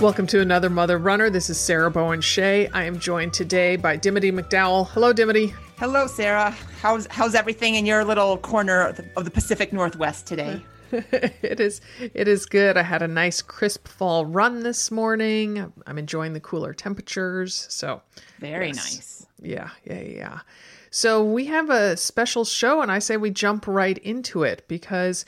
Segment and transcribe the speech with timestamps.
[0.00, 1.28] Welcome to another Mother Runner.
[1.28, 2.68] This is Sarah Bowen Shea.
[2.68, 4.88] I am joined today by Dimity McDowell.
[4.88, 5.52] Hello, Dimity.
[5.76, 6.52] Hello, Sarah.
[6.80, 10.64] How's how's everything in your little corner of the, of the Pacific Northwest today?
[10.90, 12.78] it is it is good.
[12.78, 15.70] I had a nice crisp fall run this morning.
[15.86, 17.66] I'm enjoying the cooler temperatures.
[17.68, 18.00] So
[18.38, 18.76] very yes.
[18.76, 19.26] nice.
[19.42, 20.40] Yeah, yeah, yeah.
[20.90, 25.26] So we have a special show, and I say we jump right into it because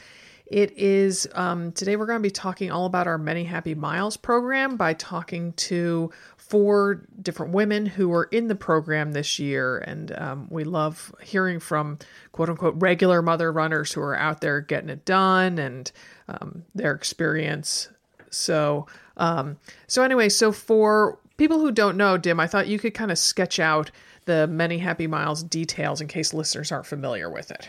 [0.53, 4.19] it is um, today we're going to be talking all about our Many Happy Miles
[4.19, 9.79] program by talking to four different women who were in the program this year.
[9.79, 11.99] And um, we love hearing from
[12.33, 15.91] quote unquote regular mother runners who are out there getting it done and
[16.29, 17.89] um, their experience.
[18.29, 19.57] So, um,
[19.87, 23.19] so anyway, so for people who don't know, Dim, I thought you could kind of
[23.19, 23.91] sketch out
[24.27, 27.69] the Many Happy Miles details in case listeners aren't familiar with it.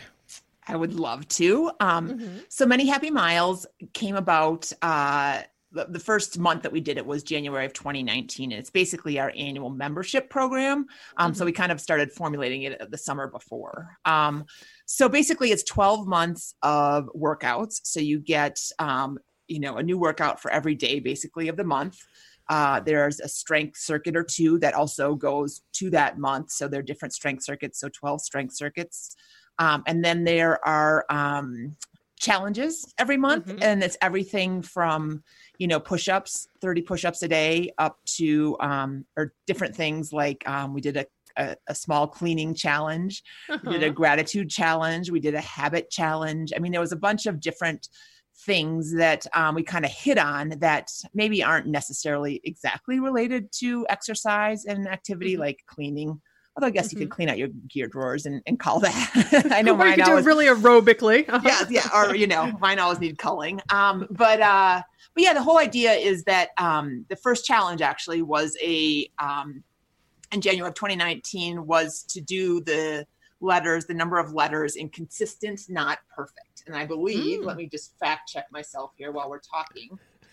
[0.66, 1.70] I would love to.
[1.80, 2.38] Um, mm-hmm.
[2.48, 4.70] So many happy miles came about.
[4.82, 5.42] Uh,
[5.74, 9.32] the, first month that we did it was January of 2019, and it's basically our
[9.36, 10.86] annual membership program.
[11.16, 11.38] Um, mm-hmm.
[11.38, 13.96] So we kind of started formulating it the summer before.
[14.04, 14.44] Um,
[14.86, 17.80] so basically, it's 12 months of workouts.
[17.84, 21.64] So you get, um, you know, a new workout for every day, basically of the
[21.64, 21.98] month.
[22.48, 26.50] Uh, there's a strength circuit or two that also goes to that month.
[26.50, 27.80] So there are different strength circuits.
[27.80, 29.16] So 12 strength circuits.
[29.58, 31.76] Um, and then there are um,
[32.18, 33.62] challenges every month, mm-hmm.
[33.62, 35.22] and it's everything from
[35.58, 40.74] you know push-ups, 30 push-ups a day, up to um, or different things like um,
[40.74, 43.22] we did a a, a, small cleaning challenge.
[43.48, 43.60] Uh-huh.
[43.66, 43.94] We did a uh-huh.
[43.94, 45.10] gratitude challenge.
[45.10, 46.52] We did a habit challenge.
[46.54, 47.88] I mean, there was a bunch of different
[48.46, 53.86] things that um, we kind of hit on that maybe aren't necessarily exactly related to
[53.88, 55.42] exercise and activity, mm-hmm.
[55.42, 56.20] like cleaning
[56.56, 56.98] Although I guess mm-hmm.
[56.98, 57.16] you could mm-hmm.
[57.16, 59.48] clean out your gear drawers and, and call that.
[59.50, 61.26] I know mine always, do it really aerobically.
[61.44, 63.60] yeah, yeah, or you know, mine always need culling.
[63.70, 64.82] Um, but uh,
[65.14, 69.64] but yeah, the whole idea is that um, the first challenge actually was a um,
[70.32, 73.06] in January of 2019 was to do the
[73.40, 76.64] letters, the number of letters in consistent, not perfect.
[76.66, 77.44] And I believe, mm.
[77.44, 79.90] let me just fact check myself here while we're talking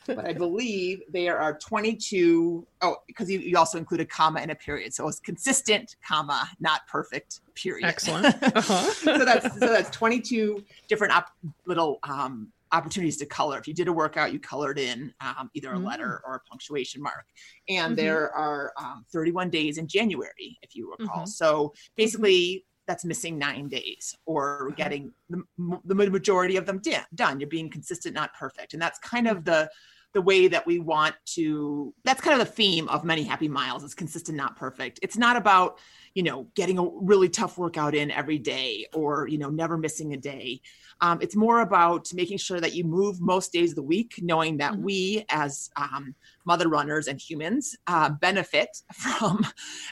[0.08, 2.66] but I believe there are 22.
[2.82, 6.50] Oh, because you, you, also include a comma and a period, so it's consistent, comma,
[6.60, 7.88] not perfect, period.
[7.88, 8.26] Excellent.
[8.42, 8.92] Uh-huh.
[8.92, 11.32] so that's so that's 22 different op-
[11.66, 13.58] little um, opportunities to color.
[13.58, 15.86] If you did a workout, you colored in um, either a mm.
[15.86, 17.26] letter or a punctuation mark.
[17.70, 18.06] And mm-hmm.
[18.06, 21.24] there are um, 31 days in January, if you recall.
[21.24, 21.26] Mm-hmm.
[21.26, 24.76] So basically, that's missing nine days or uh-huh.
[24.76, 25.44] getting the,
[25.86, 26.82] the majority of them
[27.16, 27.40] done.
[27.40, 28.74] You're being consistent, not perfect.
[28.74, 29.70] And that's kind of the
[30.14, 33.84] the way that we want to that's kind of the theme of many happy miles
[33.84, 35.80] is consistent not perfect it's not about
[36.14, 40.14] you know getting a really tough workout in every day or you know never missing
[40.14, 40.60] a day
[41.02, 44.58] um, it's more about making sure that you move most days of the week knowing
[44.58, 44.84] that mm-hmm.
[44.84, 46.14] we as um,
[46.46, 49.46] mother runners and humans uh, benefit from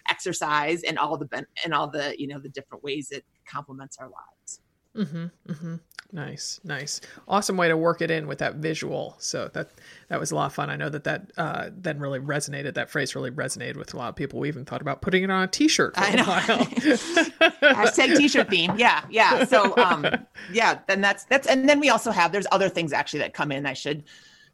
[0.10, 3.98] exercise and all the ben- and all the you know the different ways it complements
[4.00, 4.62] our lives
[4.96, 5.76] mm-hmm, mm-hmm.
[6.12, 9.16] Nice, nice, awesome way to work it in with that visual.
[9.20, 9.70] So that
[10.08, 10.72] that was a lot of fun.
[10.72, 12.74] I know that that uh, then really resonated.
[12.74, 14.40] That phrase really resonated with a lot of people.
[14.40, 16.24] We even thought about putting it on a T-shirt for I know.
[16.24, 18.74] Hashtag T-shirt theme.
[18.76, 19.44] Yeah, yeah.
[19.44, 20.08] So um,
[20.52, 23.52] yeah, then that's that's and then we also have there's other things actually that come
[23.52, 23.68] in.
[23.68, 24.04] I should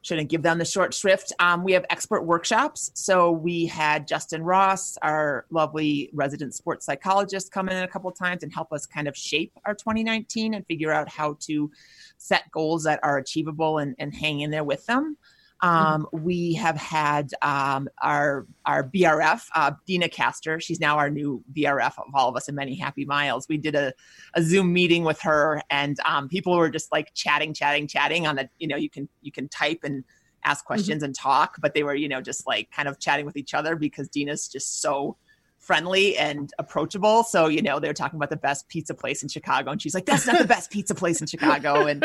[0.05, 1.33] shouldn't give them the short shrift.
[1.39, 2.91] Um, we have expert workshops.
[2.93, 8.43] So we had Justin Ross, our lovely resident sports psychologist, come in a couple times
[8.43, 11.71] and help us kind of shape our 2019 and figure out how to
[12.17, 15.17] set goals that are achievable and, and hang in there with them.
[15.61, 16.23] Um, mm-hmm.
[16.23, 20.61] We have had um, our our BRF, uh, Deena Kastor.
[20.61, 23.47] She's now our new BRF of all of us in many happy miles.
[23.47, 23.93] We did a,
[24.33, 28.35] a Zoom meeting with her, and um, people were just like chatting, chatting, chatting on
[28.35, 28.49] the.
[28.59, 30.03] You know, you can you can type and
[30.43, 30.67] ask mm-hmm.
[30.67, 31.05] questions mm-hmm.
[31.05, 33.75] and talk, but they were you know just like kind of chatting with each other
[33.75, 35.17] because Deena's just so
[35.65, 37.23] friendly and approachable.
[37.23, 39.71] So, you know, they're talking about the best pizza place in Chicago.
[39.71, 41.87] And she's like, that's not the best pizza place in Chicago.
[41.87, 42.03] And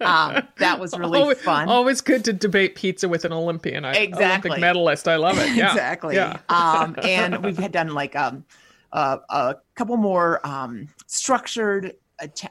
[0.00, 1.68] um, that was really always, fun.
[1.68, 3.84] Always good to debate pizza with an Olympian.
[3.84, 4.50] exactly.
[4.50, 5.08] Olympic medalist.
[5.08, 5.42] I love it.
[5.52, 5.70] Yeah.
[5.70, 6.14] exactly.
[6.14, 6.38] Yeah.
[6.48, 8.44] um, and we've had done like um,
[8.92, 11.94] uh, a couple more um, structured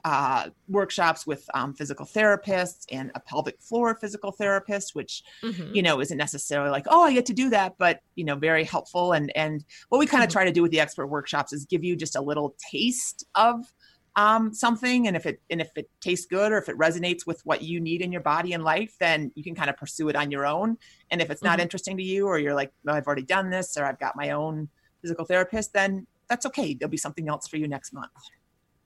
[0.03, 5.73] uh, workshops with um, physical therapists and a pelvic floor physical therapist, which mm-hmm.
[5.73, 8.63] you know isn't necessarily like oh I get to do that, but you know very
[8.63, 9.13] helpful.
[9.13, 10.33] And and what we kind of mm-hmm.
[10.33, 13.71] try to do with the expert workshops is give you just a little taste of
[14.17, 17.41] um, something, and if it and if it tastes good or if it resonates with
[17.45, 20.15] what you need in your body and life, then you can kind of pursue it
[20.15, 20.77] on your own.
[21.11, 21.61] And if it's not mm-hmm.
[21.61, 24.31] interesting to you, or you're like oh, I've already done this, or I've got my
[24.31, 24.69] own
[25.01, 26.73] physical therapist, then that's okay.
[26.73, 28.11] There'll be something else for you next month.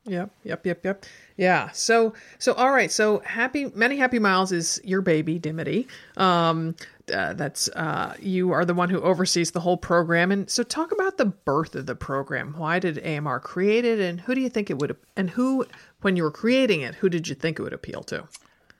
[0.05, 1.05] Yep, yep, yep, yep.
[1.35, 1.71] Yeah.
[1.71, 2.91] So, so all right.
[2.91, 5.87] So, happy, many happy miles is your baby, Dimity.
[6.15, 6.75] Um,
[7.11, 10.31] uh, that's uh, you are the one who oversees the whole program.
[10.31, 12.53] And so, talk about the birth of the program.
[12.55, 14.95] Why did AMR create it, and who do you think it would?
[15.17, 15.65] And who,
[16.01, 18.27] when you were creating it, who did you think it would appeal to?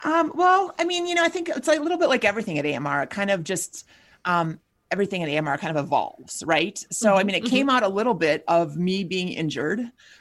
[0.04, 2.66] Um, well, I mean, you know, I think it's a little bit like everything at
[2.66, 3.04] AMR.
[3.04, 3.88] It kind of just
[4.26, 4.60] um,
[4.92, 6.78] everything in AMR kind of evolves, right?
[6.92, 7.56] So, mm-hmm, I mean, it mm-hmm.
[7.56, 9.80] came out a little bit of me being injured,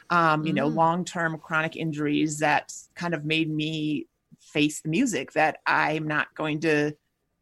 [0.09, 0.55] um, you mm-hmm.
[0.57, 4.07] know, long term chronic injuries that kind of made me
[4.39, 6.93] face the music that I'm not going to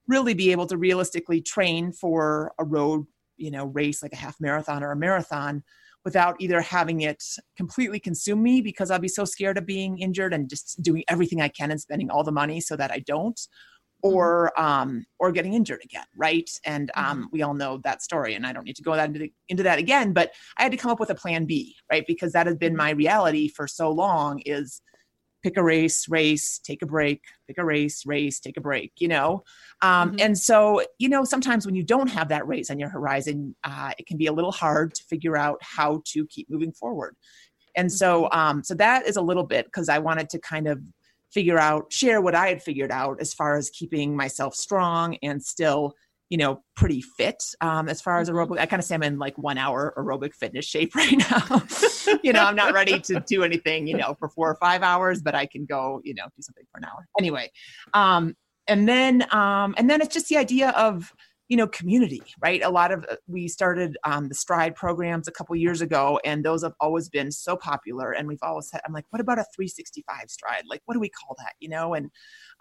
[0.07, 3.05] really be able to realistically train for a road,
[3.37, 5.63] you know, race like a half marathon or a marathon
[6.03, 7.23] without either having it
[7.55, 11.41] completely consume me because I'll be so scared of being injured and just doing everything
[11.41, 13.39] I can and spending all the money so that I don't.
[14.03, 16.49] Or um, or getting injured again, right?
[16.65, 17.27] And um, mm-hmm.
[17.31, 19.63] we all know that story, and I don't need to go that into, the, into
[19.63, 20.13] that again.
[20.13, 22.05] But I had to come up with a plan B, right?
[22.05, 22.77] Because that has been mm-hmm.
[22.77, 24.41] my reality for so long.
[24.45, 24.81] Is
[25.41, 29.09] pick a race, race, take a break, pick a race, race, take a break, you
[29.09, 29.43] know?
[29.81, 30.21] Um, mm-hmm.
[30.21, 33.91] And so, you know, sometimes when you don't have that race on your horizon, uh,
[33.97, 37.17] it can be a little hard to figure out how to keep moving forward.
[37.75, 38.39] And so, mm-hmm.
[38.39, 40.81] um, so that is a little bit because I wanted to kind of
[41.33, 45.43] figure out, share what I had figured out as far as keeping myself strong and
[45.43, 45.93] still,
[46.29, 47.43] you know, pretty fit.
[47.61, 48.37] Um, as far as mm-hmm.
[48.37, 51.63] aerobic, I kind of say I'm in like one hour aerobic fitness shape right now.
[52.23, 55.21] you know, I'm not ready to do anything, you know, for four or five hours,
[55.21, 57.07] but I can go, you know, do something for an hour.
[57.17, 57.51] Anyway,
[57.93, 58.35] um,
[58.67, 61.13] and then um, and then it's just the idea of
[61.53, 62.63] you know community right?
[62.63, 66.43] A lot of uh, we started um, the stride programs a couple years ago and
[66.43, 69.45] those have always been so popular and we've always said i'm like what about a
[69.55, 70.63] 365 stride?
[70.67, 71.53] Like what do we call that?
[71.59, 72.09] You know and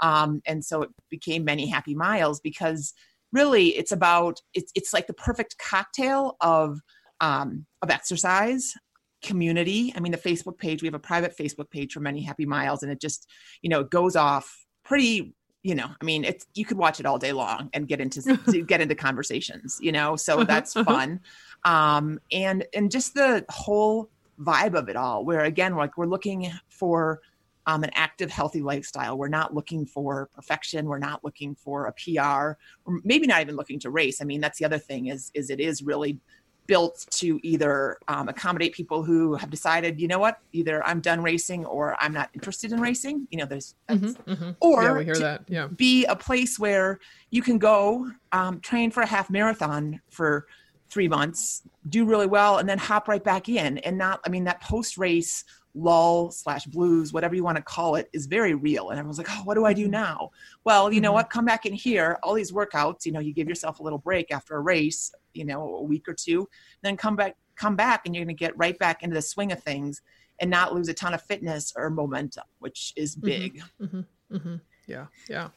[0.01, 2.93] um, and so it became many happy miles because
[3.33, 6.79] really it's about it's, it's like the perfect cocktail of
[7.23, 8.75] um, of exercise
[9.23, 9.91] community.
[9.97, 12.83] I mean the facebook page we have a private facebook page for many happy miles
[12.83, 13.27] and it just
[13.63, 14.55] you know it goes off
[14.85, 18.01] pretty you know i mean it's you could watch it all day long and get
[18.01, 20.85] into get into conversations you know so uh-huh, that's uh-huh.
[20.85, 21.21] fun.
[21.65, 24.11] Um and and just the whole
[24.41, 27.21] vibe of it all where again like we're looking for
[27.67, 29.17] um, an active healthy lifestyle.
[29.17, 30.87] We're not looking for perfection.
[30.87, 32.59] We're not looking for a pr or
[33.05, 34.21] maybe not even looking to race.
[34.21, 36.19] I mean that's the other thing is is it is really
[36.67, 41.23] built to either um, accommodate people who have decided, you know what, either I'm done
[41.23, 43.27] racing or I'm not interested in racing.
[43.31, 44.51] You know, there's, mm-hmm, mm-hmm.
[44.61, 45.45] or yeah, we hear that.
[45.49, 45.67] Yeah.
[45.67, 47.01] be a place where
[47.31, 50.47] you can go um, train for a half marathon for
[50.89, 53.79] three months, do really well, and then hop right back in.
[53.79, 57.95] And not, I mean, that post race lull slash blues, whatever you want to call
[57.95, 58.91] it, is very real.
[58.91, 59.93] And everyone's like, oh, what do I do mm-hmm.
[59.93, 60.31] now?
[60.65, 61.17] Well, you know mm-hmm.
[61.17, 61.31] what?
[61.31, 62.19] Come back in here.
[62.23, 65.45] All these workouts, you know, you give yourself a little break after a race, you
[65.45, 66.49] know, a week or two,
[66.83, 69.53] then come back, come back, and you're going to get right back into the swing
[69.53, 70.03] of things
[70.41, 73.27] and not lose a ton of fitness or momentum, which is mm-hmm.
[73.27, 73.63] big.
[73.81, 74.37] Mm-hmm.
[74.37, 74.57] Mm-hmm.
[74.87, 75.07] Yeah.
[75.29, 75.49] Yeah.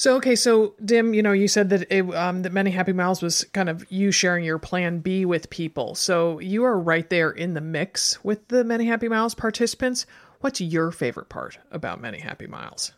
[0.00, 3.20] So okay, so Dim, you know, you said that it, um, that many happy miles
[3.20, 5.94] was kind of you sharing your plan B with people.
[5.94, 10.06] So you are right there in the mix with the many happy miles participants.
[10.40, 12.92] What's your favorite part about many happy miles?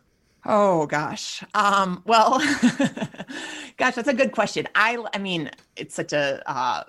[0.46, 1.42] Oh gosh.
[1.54, 2.38] Um, well,
[3.78, 4.68] gosh, that's a good question.
[4.76, 6.84] I, I mean, it's such a uh,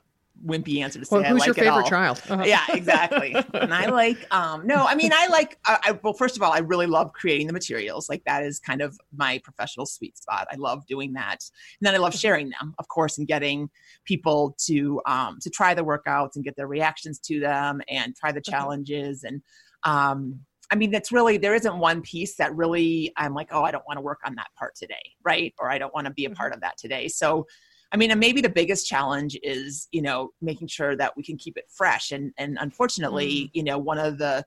[0.46, 1.16] wimpy answer to say.
[1.16, 2.22] Well, who's like your favorite child?
[2.30, 2.44] Uh-huh.
[2.46, 3.36] Yeah, exactly.
[3.54, 6.52] and I like, um, no, I mean, I like, I, I, well, first of all,
[6.52, 8.10] I really love creating the materials.
[8.10, 10.48] Like that is kind of my professional sweet spot.
[10.52, 11.40] I love doing that.
[11.80, 13.70] And then I love sharing them, of course, and getting
[14.06, 18.32] people to, um, to try the workouts and get their reactions to them and try
[18.32, 18.52] the uh-huh.
[18.52, 19.24] challenges.
[19.24, 19.42] And,
[19.84, 20.40] um,
[20.72, 23.86] I mean, that's really, there isn't one piece that really I'm like, oh, I don't
[23.88, 24.96] want to work on that part today.
[25.24, 25.54] Right.
[25.60, 26.58] Or I don't want to be a part mm-hmm.
[26.58, 27.08] of that today.
[27.08, 27.46] So,
[27.94, 31.38] I mean, and maybe the biggest challenge is, you know, making sure that we can
[31.38, 32.12] keep it fresh.
[32.12, 33.50] And and unfortunately, mm.
[33.54, 34.44] you know, one of the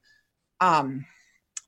[0.60, 1.06] um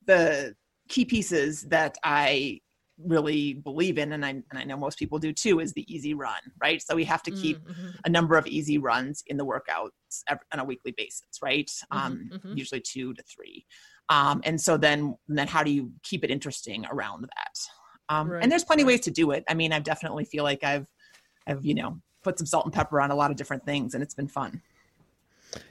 [0.06, 0.54] the
[0.88, 2.60] key pieces that I
[3.04, 6.14] really believe in and I, and I know most people do too is the easy
[6.14, 7.90] run right so we have to keep mm-hmm.
[8.04, 11.98] a number of easy runs in the workouts every, on a weekly basis right mm-hmm,
[11.98, 12.56] um, mm-hmm.
[12.56, 13.64] usually two to three
[14.08, 18.42] um, and so then then how do you keep it interesting around that um, right,
[18.42, 18.94] and there's plenty right.
[18.94, 20.88] ways to do it i mean i definitely feel like i've
[21.48, 24.02] I've, you know, put some salt and pepper on a lot of different things and
[24.02, 24.60] it's been fun.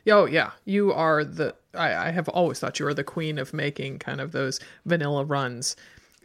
[0.09, 1.55] Oh yeah, you are the.
[1.73, 5.23] I, I have always thought you were the queen of making kind of those vanilla
[5.23, 5.75] runs,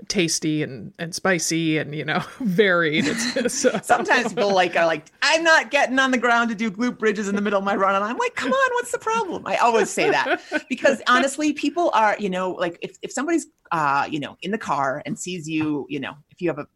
[0.09, 3.04] tasty and and spicy and you know varied.
[3.49, 3.78] So.
[3.82, 7.28] Sometimes people like are like, I'm not getting on the ground to do glute bridges
[7.28, 9.47] in the middle of my run, and I'm like, come on, what's the problem?
[9.47, 14.06] I always say that because honestly, people are you know like if if somebody's uh
[14.09, 16.66] you know in the car and sees you you know if you have a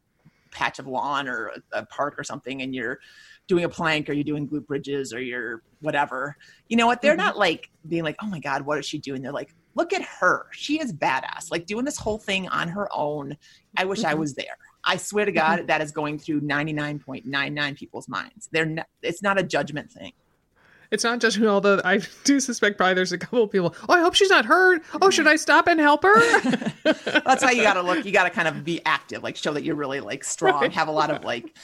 [0.57, 2.99] patch of lawn or a, a park or something and you're
[3.47, 6.37] doing a plank or you're doing glute bridges or you're whatever.
[6.69, 7.03] You know what?
[7.03, 7.27] They're mm-hmm.
[7.27, 9.21] not like being like, oh my God, what is she doing?
[9.21, 10.47] They're like, look at her.
[10.53, 11.51] She is badass.
[11.51, 13.37] Like doing this whole thing on her own.
[13.77, 14.09] I wish mm-hmm.
[14.09, 14.57] I was there.
[14.83, 15.67] I swear to God, mm-hmm.
[15.67, 18.49] that is going through 99.99 people's minds.
[18.51, 20.13] They're not, it's not a judgment thing.
[20.91, 23.75] It's not just who, although I do suspect probably there's a couple of people.
[23.89, 24.83] Oh, I hope she's not hurt.
[25.01, 26.41] Oh, should I stop and help her?
[26.85, 28.05] That's how you got to look.
[28.05, 30.73] You got to kind of be active, like show that you're really like strong, right.
[30.73, 31.57] have a lot of like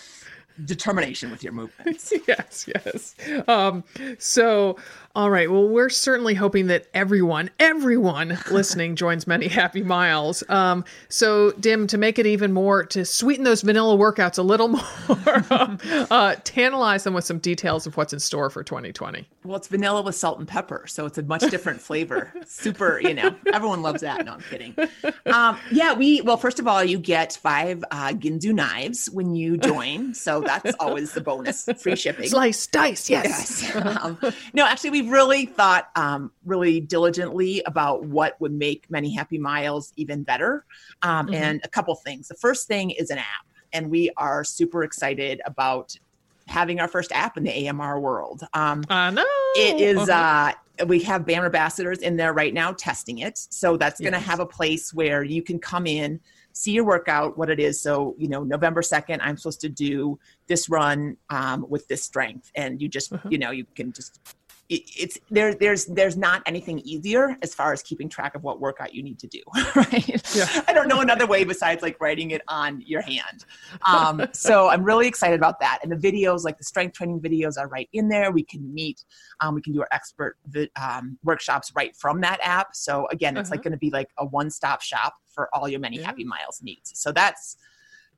[0.64, 2.12] determination with your movements.
[2.29, 3.14] yes, yes.
[3.49, 3.85] Um,
[4.19, 4.76] so,
[5.14, 5.50] all right.
[5.50, 10.42] Well, we're certainly hoping that everyone, everyone listening joins Many Happy Miles.
[10.49, 14.69] Um, so, Dim, to make it even more, to sweeten those vanilla workouts a little
[14.69, 15.78] more, um,
[16.11, 19.28] uh, tantalize them with some details of what's in store for 2020.
[19.45, 22.33] Well, it's vanilla with salt and pepper, so it's a much different flavor.
[22.47, 24.25] Super, you know, everyone loves that.
[24.25, 24.75] No, I'm kidding.
[25.26, 29.59] Um, yeah, we, well, first of all, you get five uh, Ginsu knives when you
[29.59, 30.14] join.
[30.14, 32.28] So, that's always the bonus free shipping.
[32.28, 33.62] Slice, dice, yes.
[33.62, 33.76] yes.
[33.76, 34.19] Um,
[34.54, 39.92] no, actually, we really thought um, really diligently about what would make Many Happy Miles
[39.97, 40.64] even better.
[41.02, 41.35] Um, mm-hmm.
[41.35, 42.28] And a couple things.
[42.28, 45.97] The first thing is an app, and we are super excited about
[46.47, 48.42] having our first app in the AMR world.
[48.52, 49.25] Um, I know.
[49.54, 50.52] It is, uh-huh.
[50.80, 53.38] uh, we have BAM ambassadors in there right now testing it.
[53.38, 54.26] So that's going to yes.
[54.26, 56.21] have a place where you can come in
[56.52, 57.80] see your workout, what it is.
[57.80, 62.50] So, you know, November 2nd, I'm supposed to do this run um, with this strength.
[62.54, 63.28] And you just, uh-huh.
[63.30, 64.21] you know, you can just
[64.69, 68.95] it's there there's there's not anything easier as far as keeping track of what workout
[68.95, 69.40] you need to do
[69.76, 70.62] right yeah.
[70.66, 73.45] i don't know another way besides like writing it on your hand
[73.87, 77.59] um, so i'm really excited about that and the videos like the strength training videos
[77.59, 79.04] are right in there we can meet
[79.40, 80.37] um, we can do our expert
[80.76, 83.57] um, workshops right from that app so again it's uh-huh.
[83.57, 86.07] like going to be like a one-stop shop for all your many yeah.
[86.07, 87.57] happy miles needs so that's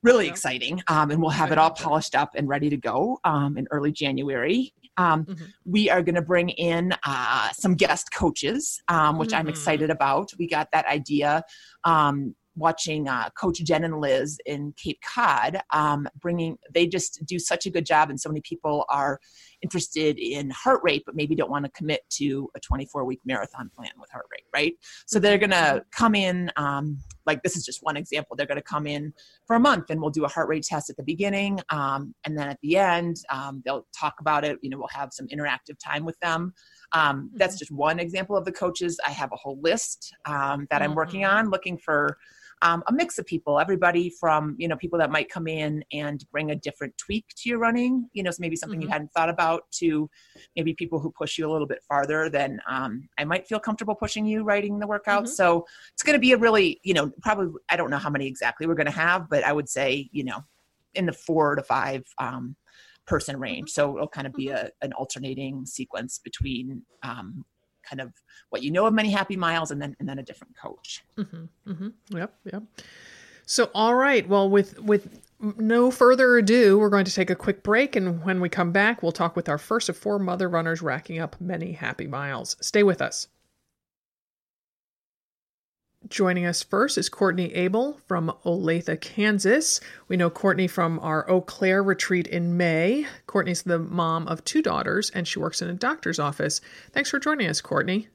[0.04, 0.30] really yeah.
[0.30, 0.82] exciting.
[0.86, 3.90] Um, and we'll have it all polished up and ready to go um, in early
[3.90, 4.72] January.
[4.96, 5.44] Um, mm-hmm.
[5.64, 9.38] We are going to bring in uh, some guest coaches, um, which mm-hmm.
[9.40, 10.30] I'm excited about.
[10.38, 11.42] We got that idea
[11.82, 17.38] um, watching uh, Coach Jen and Liz in Cape Cod, um, bringing, they just do
[17.38, 19.18] such a good job, and so many people are
[19.64, 23.70] interested in heart rate, but maybe don't want to commit to a 24 week marathon
[23.74, 24.74] plan with heart rate, right?
[25.06, 28.36] So they're going to come in, um, like this is just one example.
[28.36, 29.14] They're going to come in
[29.46, 31.60] for a month and we'll do a heart rate test at the beginning.
[31.70, 34.58] Um, and then at the end, um, they'll talk about it.
[34.60, 36.52] You know, we'll have some interactive time with them.
[36.92, 37.58] Um, that's mm-hmm.
[37.58, 39.00] just one example of the coaches.
[39.06, 41.38] I have a whole list um, that I'm working mm-hmm.
[41.38, 42.18] on looking for
[42.64, 46.24] um, a mix of people everybody from you know people that might come in and
[46.32, 48.88] bring a different tweak to your running you know so maybe something mm-hmm.
[48.88, 50.08] you hadn't thought about to
[50.56, 53.94] maybe people who push you a little bit farther than um, i might feel comfortable
[53.94, 55.32] pushing you writing the workout mm-hmm.
[55.32, 58.26] so it's going to be a really you know probably i don't know how many
[58.26, 60.42] exactly we're going to have but i would say you know
[60.94, 62.56] in the four to five um,
[63.06, 63.90] person range mm-hmm.
[63.90, 64.66] so it'll kind of be mm-hmm.
[64.66, 67.44] a, an alternating sequence between um,
[67.88, 68.12] kind of
[68.50, 71.04] what you know of many happy miles and then and then a different coach.
[71.16, 72.16] Mm-hmm, mm-hmm.
[72.16, 72.62] yep yep.
[73.46, 75.20] So all right well with with
[75.58, 79.02] no further ado we're going to take a quick break and when we come back
[79.02, 82.56] we'll talk with our first of four mother runners racking up many happy miles.
[82.60, 83.28] Stay with us
[86.08, 89.80] Joining us first is Courtney Abel from Olathe, Kansas.
[90.06, 93.06] We know Courtney from our Eau Claire retreat in May.
[93.26, 96.60] Courtney's the mom of two daughters and she works in a doctor's office.
[96.92, 98.08] Thanks for joining us, Courtney.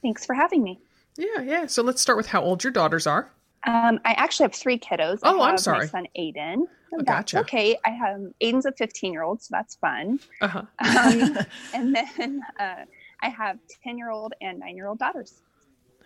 [0.00, 0.80] Thanks for having me.
[1.18, 1.66] Yeah, yeah.
[1.66, 3.30] So let's start with how old your daughters are.
[3.66, 5.20] Um, I actually have three kiddos.
[5.22, 5.80] Oh, I'm sorry.
[5.80, 6.62] My son Aiden.
[6.94, 7.40] Oh, gotcha.
[7.40, 10.18] Okay, I have Aiden's a 15 year old, so that's fun.
[10.40, 10.62] Uh-huh.
[10.78, 11.38] um,
[11.74, 12.84] and then uh,
[13.20, 15.42] I have 10 year old and nine year old daughters.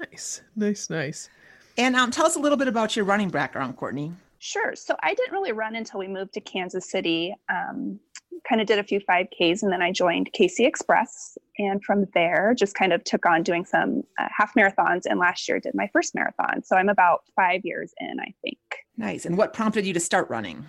[0.00, 1.29] Nice, nice, nice.
[1.79, 4.12] And um, tell us a little bit about your running background, Courtney.
[4.38, 4.75] Sure.
[4.75, 7.35] So I didn't really run until we moved to Kansas City.
[7.49, 7.99] Um,
[8.49, 11.37] kind of did a few 5Ks and then I joined KC Express.
[11.59, 15.03] And from there, just kind of took on doing some uh, half marathons.
[15.07, 16.62] And last year did my first marathon.
[16.62, 18.59] So I'm about five years in, I think.
[18.97, 19.25] Nice.
[19.25, 20.67] And what prompted you to start running?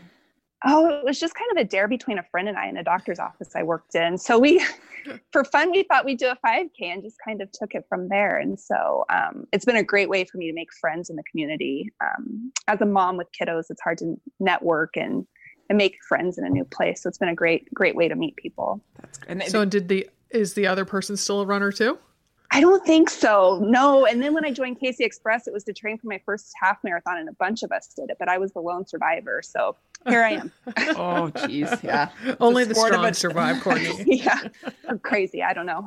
[0.70, 2.84] Oh, it was just kind of a dare between a friend and I in a
[2.84, 4.18] doctor's office I worked in.
[4.18, 4.64] So we,
[5.32, 8.10] for fun, we thought we'd do a 5K and just kind of took it from
[8.10, 8.38] there.
[8.38, 11.24] And so um, it's been a great way for me to make friends in the
[11.24, 11.90] community.
[12.02, 15.26] Um, as a mom with kiddos, it's hard to network and
[15.70, 17.04] and make friends in a new place.
[17.04, 18.82] So it's been a great great way to meet people.
[19.02, 19.44] That's great.
[19.50, 21.98] So did the is the other person still a runner too?
[22.52, 23.60] I don't think so.
[23.62, 24.06] No.
[24.06, 26.78] And then when I joined KC Express, it was to train for my first half
[26.84, 29.42] marathon, and a bunch of us did it, but I was the lone survivor.
[29.44, 29.76] So
[30.08, 30.52] here I am.
[30.96, 31.70] oh, geez.
[31.84, 32.10] Yeah.
[32.40, 34.04] Only the, the strong survive, Courtney.
[34.06, 34.48] yeah.
[34.88, 35.44] I'm crazy.
[35.44, 35.86] I don't know.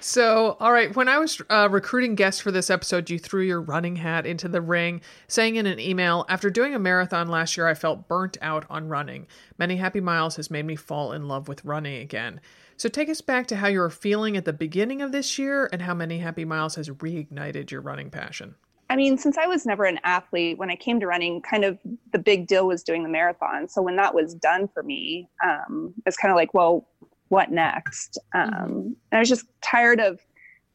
[0.00, 3.60] So, all right, when I was uh, recruiting guests for this episode, you threw your
[3.60, 7.68] running hat into the ring, saying in an email, After doing a marathon last year,
[7.68, 9.26] I felt burnt out on running.
[9.58, 12.40] Many Happy Miles has made me fall in love with running again.
[12.76, 15.68] So, take us back to how you were feeling at the beginning of this year
[15.72, 18.56] and how Many Happy Miles has reignited your running passion.
[18.92, 21.78] I mean, since I was never an athlete, when I came to running, kind of
[22.12, 23.66] the big deal was doing the marathon.
[23.66, 26.86] So when that was done for me, um, it's kind of like, well,
[27.28, 28.18] what next?
[28.34, 28.70] Um, mm-hmm.
[28.76, 30.20] And I was just tired of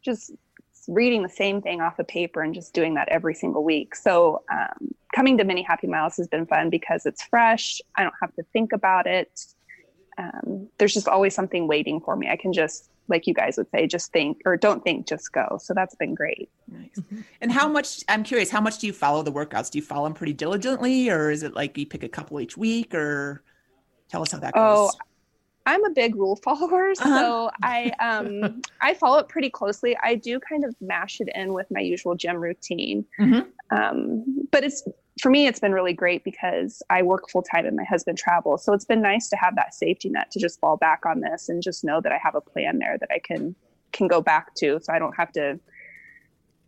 [0.01, 0.31] just
[0.87, 3.93] reading the same thing off a of paper and just doing that every single week.
[3.93, 7.79] So um, coming to Many Happy Miles has been fun because it's fresh.
[7.97, 9.45] I don't have to think about it.
[10.17, 12.29] Um, there's just always something waiting for me.
[12.29, 15.57] I can just like you guys would say, just think or don't think, just go.
[15.61, 16.49] So that's been great.
[16.67, 16.89] Nice.
[16.97, 17.21] Mm-hmm.
[17.41, 19.71] And how much, I'm curious, how much do you follow the workouts?
[19.71, 22.57] Do you follow them pretty diligently or is it like you pick a couple each
[22.57, 23.43] week or
[24.09, 24.61] tell us how that goes?
[24.63, 24.91] Oh,
[25.67, 27.51] I'm a big rule follower, so uh-huh.
[27.61, 29.97] I um I follow it pretty closely.
[30.01, 33.77] I do kind of mash it in with my usual gym routine, mm-hmm.
[33.77, 34.87] um, but it's
[35.21, 38.63] for me it's been really great because I work full time and my husband travels,
[38.63, 41.49] so it's been nice to have that safety net to just fall back on this
[41.49, 43.55] and just know that I have a plan there that I can
[43.93, 45.59] can go back to, so I don't have to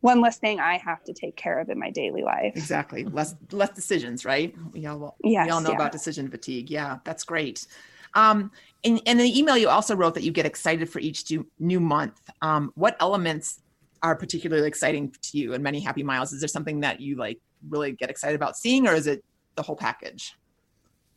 [0.01, 2.53] one less thing I have to take care of in my daily life.
[2.56, 3.03] Exactly.
[3.03, 4.56] Less less decisions, right?
[4.74, 5.75] We all yes, we all know yeah.
[5.75, 6.70] about decision fatigue.
[6.70, 7.68] Yeah, that's great.
[8.15, 8.51] Um,
[8.84, 11.79] and, and in the email, you also wrote that you get excited for each new
[11.79, 12.20] month.
[12.41, 13.60] Um, what elements
[14.01, 16.34] are particularly exciting to you and many happy miles?
[16.34, 19.24] Is there something that you like really get excited about seeing, or is it
[19.56, 20.38] the whole package?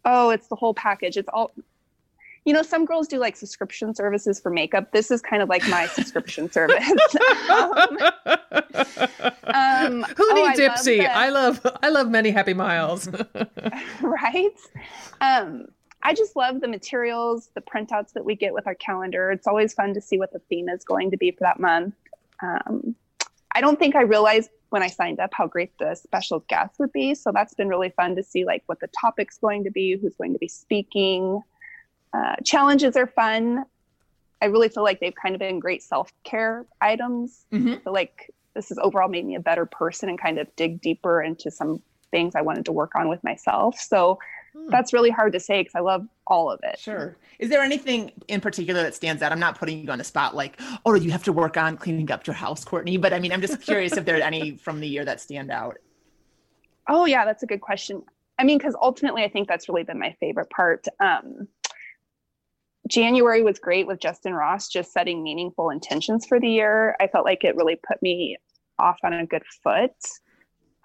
[0.05, 1.17] Oh, it's the whole package.
[1.17, 1.53] It's all
[2.45, 4.91] you know, some girls do like subscription services for makeup.
[4.93, 6.85] This is kind of like my subscription service.
[7.51, 7.99] um,
[9.45, 10.99] um, Who oh, needs I Ipsy?
[10.99, 13.09] Love I love I love many happy miles.
[14.03, 14.57] right.
[15.21, 15.67] Um,
[16.03, 19.31] I just love the materials, the printouts that we get with our calendar.
[19.31, 21.95] It's always fun to see what the theme is going to be for that month.
[22.43, 22.97] Um,
[23.55, 26.93] I don't think I realized when I signed up how great the special guests would
[26.93, 27.15] be.
[27.15, 30.15] So that's been really fun to see like what the topic's going to be, who's
[30.17, 31.43] going to be speaking.
[32.15, 33.65] Uh, challenges are fun.
[34.41, 37.45] I really feel like they've kind of been great self care items.
[37.53, 37.75] Mm-hmm.
[37.85, 41.23] So like this has overall made me a better person and kind of dig deeper
[41.23, 43.79] into some things I wanted to work on with myself.
[43.79, 44.19] So
[44.55, 44.69] Hmm.
[44.71, 46.79] That's really hard to say because I love all of it.
[46.79, 47.17] Sure.
[47.39, 49.33] Is there anything in particular that stands out?
[49.33, 52.11] I'm not putting you on the spot like, oh, you have to work on cleaning
[52.11, 52.97] up your house, Courtney.
[52.97, 55.51] But I mean, I'm just curious if there are any from the year that stand
[55.51, 55.79] out.
[56.89, 58.03] Oh, yeah, that's a good question.
[58.39, 60.87] I mean, because ultimately, I think that's really been my favorite part.
[61.01, 61.49] Um,
[62.89, 66.97] January was great with Justin Ross just setting meaningful intentions for the year.
[67.01, 68.37] I felt like it really put me
[68.79, 69.95] off on a good foot.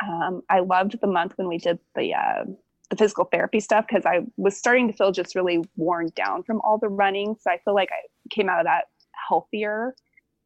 [0.03, 2.45] Um, I loved the month when we did the uh,
[2.89, 6.61] the physical therapy stuff because I was starting to feel just really worn down from
[6.61, 7.35] all the running.
[7.39, 8.85] So I feel like I came out of that
[9.27, 9.93] healthier.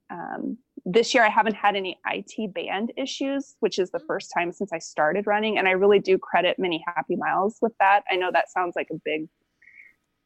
[0.10, 4.08] Um, this year, I haven't had any IT band issues, which is the mm.
[4.08, 7.74] first time since I started running, and I really do credit Many Happy Miles with
[7.80, 8.02] that.
[8.10, 9.28] I know that sounds like a big,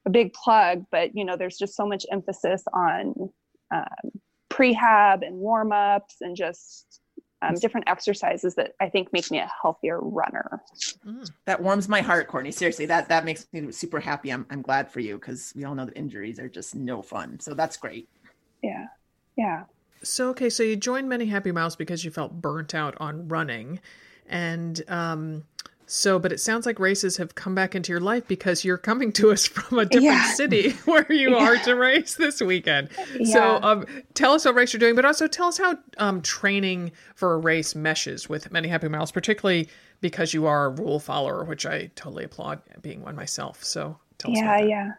[0.05, 3.29] a big plug, but you know, there's just so much emphasis on
[3.73, 4.11] um,
[4.49, 7.01] prehab and warm ups and just
[7.41, 10.61] um, different exercises that I think make me a healthier runner.
[11.05, 12.51] Mm, that warms my heart, Courtney.
[12.51, 14.31] Seriously, that that makes me super happy.
[14.31, 17.39] I'm I'm glad for you because we all know that injuries are just no fun.
[17.39, 18.09] So that's great.
[18.63, 18.87] Yeah,
[19.37, 19.63] yeah.
[20.03, 23.79] So okay, so you joined Many Happy Miles because you felt burnt out on running,
[24.27, 25.43] and um,
[25.87, 29.11] so, but it sounds like races have come back into your life because you're coming
[29.13, 30.33] to us from a different yeah.
[30.33, 31.43] city where you yeah.
[31.43, 32.89] are to race this weekend.
[33.19, 33.33] Yeah.
[33.33, 36.91] So, um, tell us what race you're doing, but also tell us how um, training
[37.15, 39.69] for a race meshes with Many Happy Miles, particularly
[40.01, 43.63] because you are a rule follower, which I totally applaud being one myself.
[43.63, 44.37] So, tell us.
[44.37, 44.91] Yeah, yeah.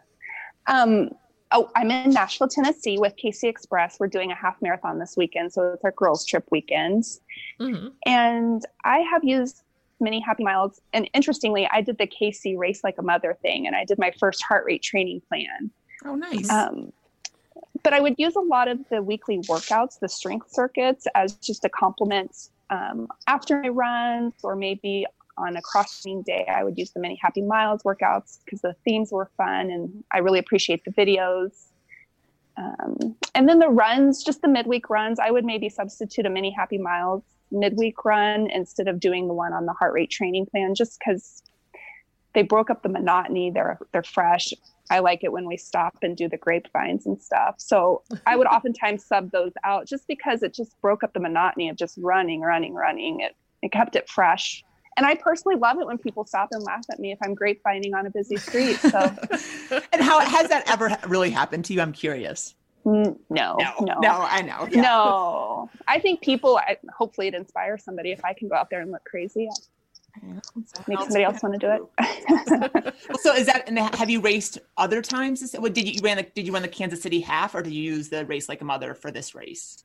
[0.69, 1.11] Um,
[1.53, 3.99] oh, I'm in Nashville, Tennessee with KC Express.
[3.99, 7.21] We're doing a half marathon this weekend, so it's our girls' trip weekends.
[7.61, 7.89] Mm-hmm.
[8.05, 9.63] And I have used
[10.01, 10.81] many happy miles.
[10.93, 14.13] And interestingly, I did the KC Race Like a Mother thing, and I did my
[14.19, 15.71] first heart rate training plan.
[16.05, 16.51] Oh, nice.
[16.51, 16.93] Um,
[17.83, 21.65] but I would use a lot of the weekly workouts, the strength circuits, as just
[21.65, 25.07] a complement um, after my runs, or maybe
[25.39, 28.75] on a cross training day, I would use the many happy miles workouts because the
[28.85, 31.53] themes were fun, and I really appreciate the videos.
[32.57, 36.51] Um, and then the runs, just the midweek runs, I would maybe substitute a many
[36.51, 40.75] happy miles midweek run instead of doing the one on the heart rate training plan
[40.75, 41.43] just because
[42.35, 43.51] they broke up the monotony.
[43.51, 44.53] They're they're fresh.
[44.91, 47.57] I like it when we stop and do the grapevines and stuff.
[47.59, 51.69] So i would oftentimes sub those out just because it just broke up the monotony
[51.69, 53.21] of just running running running.
[53.21, 54.65] It it kept it fresh
[54.97, 57.95] and I personally love it when people stop and laugh at me if I'm grapevinding
[57.95, 58.77] on a busy street.
[58.79, 58.99] So,
[59.93, 61.81] and how has that ever really happened to you?
[61.81, 62.55] I'm curious.
[62.85, 64.69] Mm, no, No, no, no, I know.
[64.71, 64.81] yeah.
[64.83, 65.71] no.
[65.89, 66.57] I think people.
[66.59, 68.13] I, hopefully, it inspires somebody.
[68.13, 69.49] If I can go out there and look crazy,
[70.87, 72.95] make somebody else want to do it.
[73.21, 73.69] So is that?
[73.69, 75.55] And have you raced other times?
[75.59, 76.17] What did you, you ran?
[76.17, 78.61] The, did you run the Kansas City half, or did you use the race like
[78.61, 79.83] a mother for this race?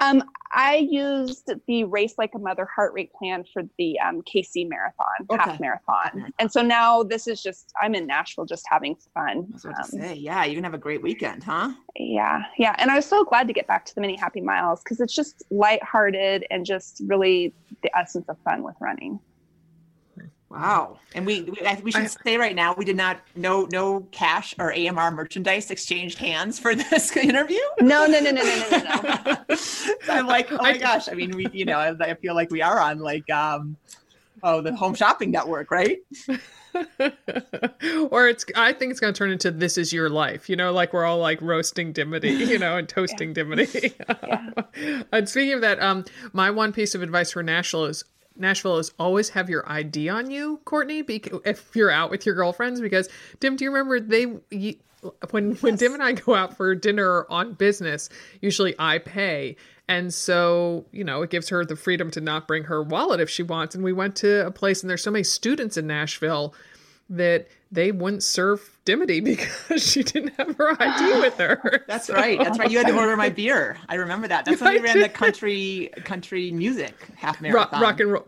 [0.00, 4.68] Um, I used the race like a mother heart rate plan for the um, KC
[4.68, 5.42] marathon, Okay.
[5.42, 7.72] half marathon, and so now this is just.
[7.80, 9.46] I'm in Nashville, just having fun.
[9.50, 11.72] I was about to Um, say, yeah, you're gonna have a great weekend, huh?
[11.96, 12.74] Yeah, yeah.
[12.78, 15.14] And I was so glad to get back to the many happy miles because it's
[15.14, 19.18] just lighthearted and just really the essence of fun with running.
[20.56, 20.98] Wow.
[21.14, 24.54] And we we, we should I- say right now we did not no no cash
[24.58, 27.60] or AMR merchandise exchanged hands for this interview.
[27.80, 29.56] No, no, no, no, no, no, no, no.
[29.56, 31.08] So I'm like, oh my gosh.
[31.08, 33.76] I mean, we you know, I, I feel like we are on like um
[34.42, 35.98] oh the home shopping network, right?
[38.10, 40.92] or it's I think it's gonna turn into this is your life, you know, like
[40.92, 43.94] we're all like roasting Dimity, you know, and toasting Dimity.
[45.12, 48.04] and speaking of that, um my one piece of advice for Nashville is
[48.38, 51.00] Nashville is always have your ID on you, Courtney,
[51.44, 53.08] if you're out with your girlfriends, because
[53.40, 54.74] Dim, do you remember they you,
[55.30, 58.08] when when Dim and I go out for dinner on business,
[58.40, 59.56] usually I pay.
[59.88, 63.30] And so, you know, it gives her the freedom to not bring her wallet if
[63.30, 63.74] she wants.
[63.74, 66.54] And we went to a place and there's so many students in Nashville
[67.08, 67.46] that
[67.76, 71.84] they wouldn't serve Dimity because she didn't have her ID with her.
[71.88, 72.38] That's So- right.
[72.38, 72.70] That's right.
[72.70, 73.76] You had to order my beer.
[73.88, 74.44] I remember that.
[74.44, 77.80] That's when we I ran the country country music half rock, marathon.
[77.80, 78.24] rock and roll.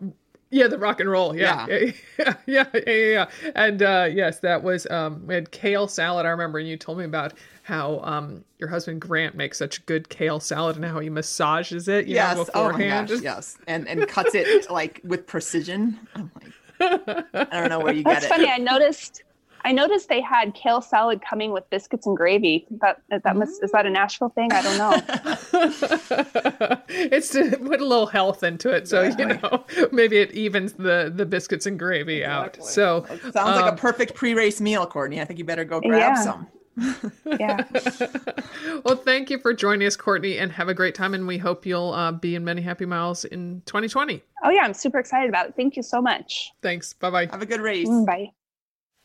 [0.51, 1.35] Yeah, the rock and roll.
[1.35, 1.67] Yeah.
[1.69, 1.91] Yeah.
[2.17, 2.33] Yeah.
[2.47, 2.65] Yeah.
[2.73, 2.93] Yeah.
[2.95, 6.25] yeah, And uh, yes, that was, um, we had kale salad.
[6.25, 10.09] I remember, and you told me about how um, your husband Grant makes such good
[10.09, 12.35] kale salad and how he massages it, you yes.
[12.35, 13.09] know, Oh my beforehand.
[13.09, 13.21] gosh.
[13.21, 13.57] Yes.
[13.67, 15.99] And and cuts it like with precision.
[16.15, 16.51] I'm like,
[17.51, 18.29] I don't know where you get That's it.
[18.29, 18.47] funny.
[18.49, 19.21] I noticed.
[19.61, 22.65] I noticed they had kale salad coming with biscuits and gravy.
[22.81, 24.51] That that must is that a Nashville thing?
[24.51, 25.01] I don't know.
[26.89, 28.87] it's to put a little health into it.
[28.87, 32.57] So, you know, maybe it evens the, the biscuits and gravy out.
[32.57, 32.71] Exactly.
[32.71, 35.21] So, Sounds like a um, perfect pre-race meal, Courtney.
[35.21, 36.23] I think you better go grab Yeah.
[36.23, 36.47] some.
[37.25, 37.63] Yeah.
[38.85, 41.13] well, thank you for joining us, Courtney, and have a great time.
[41.13, 44.23] And we hope you'll uh, be in many happy miles in 2020.
[44.43, 45.55] Oh yeah, I'm super excited about it.
[45.55, 46.53] Thank you so much.
[46.61, 46.93] Thanks.
[46.93, 47.25] Bye bye.
[47.25, 47.87] Have a good race.
[47.87, 48.31] Mm, Bye.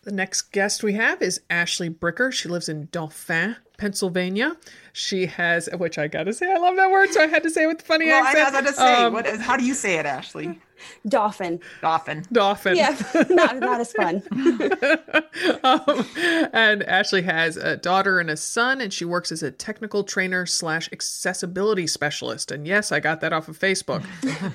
[0.05, 2.31] The next guest we have is Ashley Bricker.
[2.31, 4.55] She lives in Dauphin, Pennsylvania.
[4.93, 7.65] She has, which I gotta say, I love that word, so I had to say
[7.65, 8.45] it with the funny Well, I accent.
[8.45, 10.61] was about to say, Um, what is, how do you say it, Ashley?
[11.09, 11.61] Dolphin.
[11.81, 12.25] Dolphin.
[12.31, 12.77] Dauphin.
[12.77, 12.95] Yeah,
[13.31, 14.23] not not as fun.
[15.65, 16.07] um,
[16.53, 20.45] and Ashley has a daughter and a son, and she works as a technical trainer
[20.45, 22.51] slash accessibility specialist.
[22.51, 24.05] And yes, I got that off of Facebook.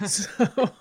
[0.07, 0.71] so,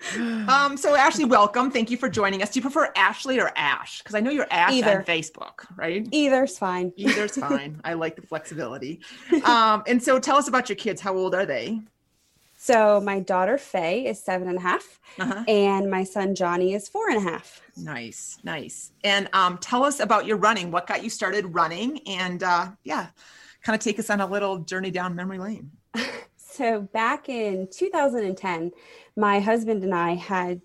[0.48, 1.70] Um, so Ashley, welcome.
[1.70, 2.50] Thank you for joining us.
[2.50, 3.98] Do you prefer Ashley or Ash?
[3.98, 4.98] Because I know you're Ash Either.
[5.00, 6.06] on Facebook, right?
[6.10, 6.92] Either's fine.
[6.96, 7.80] Either's fine.
[7.84, 9.00] I like the flexibility.
[9.44, 11.00] Um, and so tell us about your kids.
[11.00, 11.80] How old are they?
[12.56, 15.44] So my daughter Faye is seven and a half, Uh-huh.
[15.46, 17.60] and my son Johnny is four and a half.
[17.76, 18.92] Nice, nice.
[19.04, 20.70] And um, tell us about your running.
[20.70, 22.00] What got you started running?
[22.08, 23.08] And uh, yeah,
[23.62, 25.70] kind of take us on a little journey down memory lane.
[26.58, 28.72] So back in 2010,
[29.16, 30.60] my husband and I had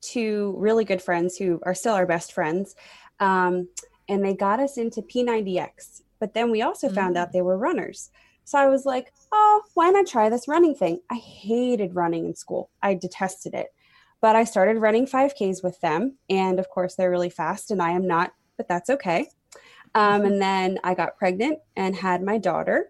[0.00, 2.74] two really good friends who are still our best friends,
[3.20, 3.68] um,
[4.08, 6.00] and they got us into P90X.
[6.20, 8.08] But then we also found out they were runners.
[8.44, 11.00] So I was like, oh, why not try this running thing?
[11.10, 12.70] I hated running in school.
[12.82, 13.74] I detested it.
[14.22, 16.16] But I started running 5Ks with them.
[16.30, 19.28] And of course, they're really fast, and I am not, but that's okay.
[19.94, 22.88] Um, and then I got pregnant and had my daughter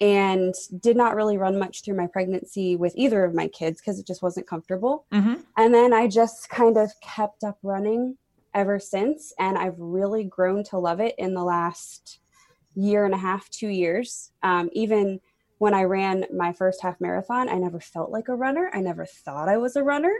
[0.00, 3.98] and did not really run much through my pregnancy with either of my kids because
[3.98, 5.06] it just wasn't comfortable.
[5.12, 5.34] Mm-hmm.
[5.56, 8.16] And then I just kind of kept up running
[8.54, 9.32] ever since.
[9.38, 12.20] And I've really grown to love it in the last
[12.74, 14.32] year and a half, two years.
[14.42, 15.20] Um, even
[15.58, 18.70] when I ran my first half marathon, I never felt like a runner.
[18.74, 20.14] I never thought I was a runner.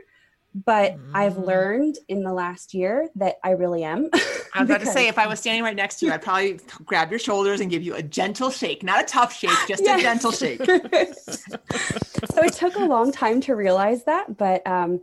[0.54, 1.46] But I've Mm.
[1.46, 4.08] learned in the last year that I really am.
[4.54, 6.60] I was about to say, if I was standing right next to you, I'd probably
[6.84, 9.98] grab your shoulders and give you a gentle shake, not a tough shake, just Yes.
[9.98, 10.64] a gentle shake.
[12.24, 15.00] so it took a long time to realize that, but um,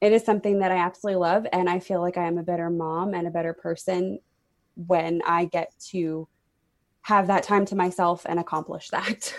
[0.00, 1.46] it is something that I absolutely love.
[1.52, 4.18] And I feel like I am a better mom and a better person
[4.74, 6.26] when I get to
[7.02, 9.34] have that time to myself and accomplish that.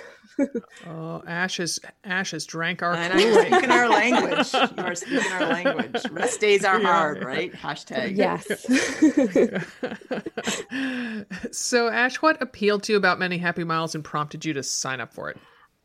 [0.87, 4.51] Oh, Ash has Ash has drank our And I'm speaking our language.
[4.53, 6.03] You are speaking our language.
[6.11, 6.87] Rest days are Yeah.
[6.87, 7.51] hard, right?
[7.53, 8.15] Hashtag.
[8.17, 8.47] yes.
[11.51, 15.01] so, Ash, what appealed to you about Many Happy Miles and prompted you to sign
[15.01, 15.37] up for it?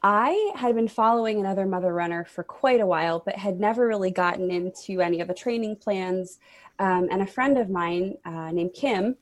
[0.03, 4.11] I had been following another mother runner for quite a while, but had never really
[4.11, 6.39] gotten into any of the training plans.
[6.79, 9.17] Um, and a friend of mine uh, named Kim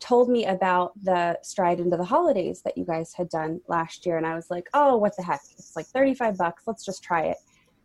[0.00, 4.16] told me about the stride into the holidays that you guys had done last year
[4.16, 5.40] and i was like oh what the heck?
[5.58, 6.64] It's like 35 bucks.
[6.66, 7.38] Let's just try it.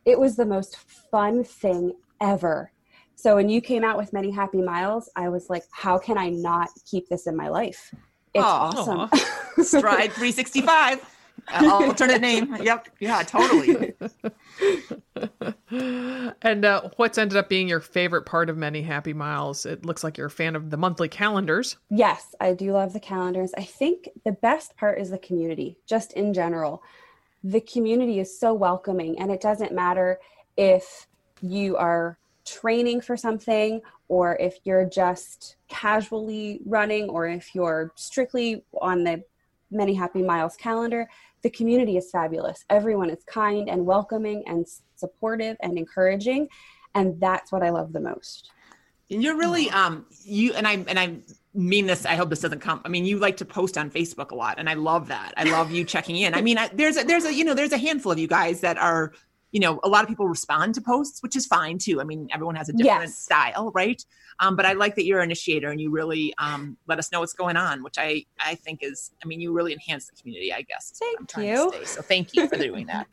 [0.05, 0.77] It was the most
[1.11, 2.71] fun thing ever.
[3.15, 6.29] So when you came out with many happy miles i was like how can i
[6.29, 7.93] not keep this in my life?
[8.33, 9.09] It's Aww.
[9.09, 9.63] awesome.
[9.63, 11.05] Stride 365
[11.53, 12.55] alternate name.
[12.61, 12.89] Yep.
[12.99, 13.93] Yeah, totally.
[16.41, 19.65] and uh, what's ended up being your favorite part of Many Happy Miles?
[19.65, 21.77] It looks like you're a fan of the monthly calendars.
[21.89, 23.51] Yes, I do love the calendars.
[23.57, 26.83] I think the best part is the community, just in general.
[27.43, 30.19] The community is so welcoming, and it doesn't matter
[30.57, 31.07] if
[31.41, 38.63] you are training for something or if you're just casually running or if you're strictly
[38.81, 39.23] on the
[39.71, 41.07] Many Happy Miles calendar
[41.41, 42.65] the community is fabulous.
[42.69, 46.47] Everyone is kind and welcoming and supportive and encouraging.
[46.93, 48.51] And that's what I love the most.
[49.09, 51.17] And you're really um you and I and I
[51.53, 54.31] mean this i hope this doesn't come i mean you like to post on facebook
[54.31, 56.95] a lot and i love that i love you checking in i mean I, there's
[56.95, 59.11] a there's a you know there's a handful of you guys that are
[59.51, 61.99] you know, a lot of people respond to posts, which is fine too.
[62.01, 63.17] I mean, everyone has a different yes.
[63.17, 64.03] style, right?
[64.39, 67.19] Um, but I like that you're an initiator and you really um, let us know
[67.19, 70.53] what's going on, which I I think is, I mean, you really enhance the community.
[70.53, 70.93] I guess.
[70.97, 71.71] Thank you.
[71.85, 73.07] So thank you for doing that.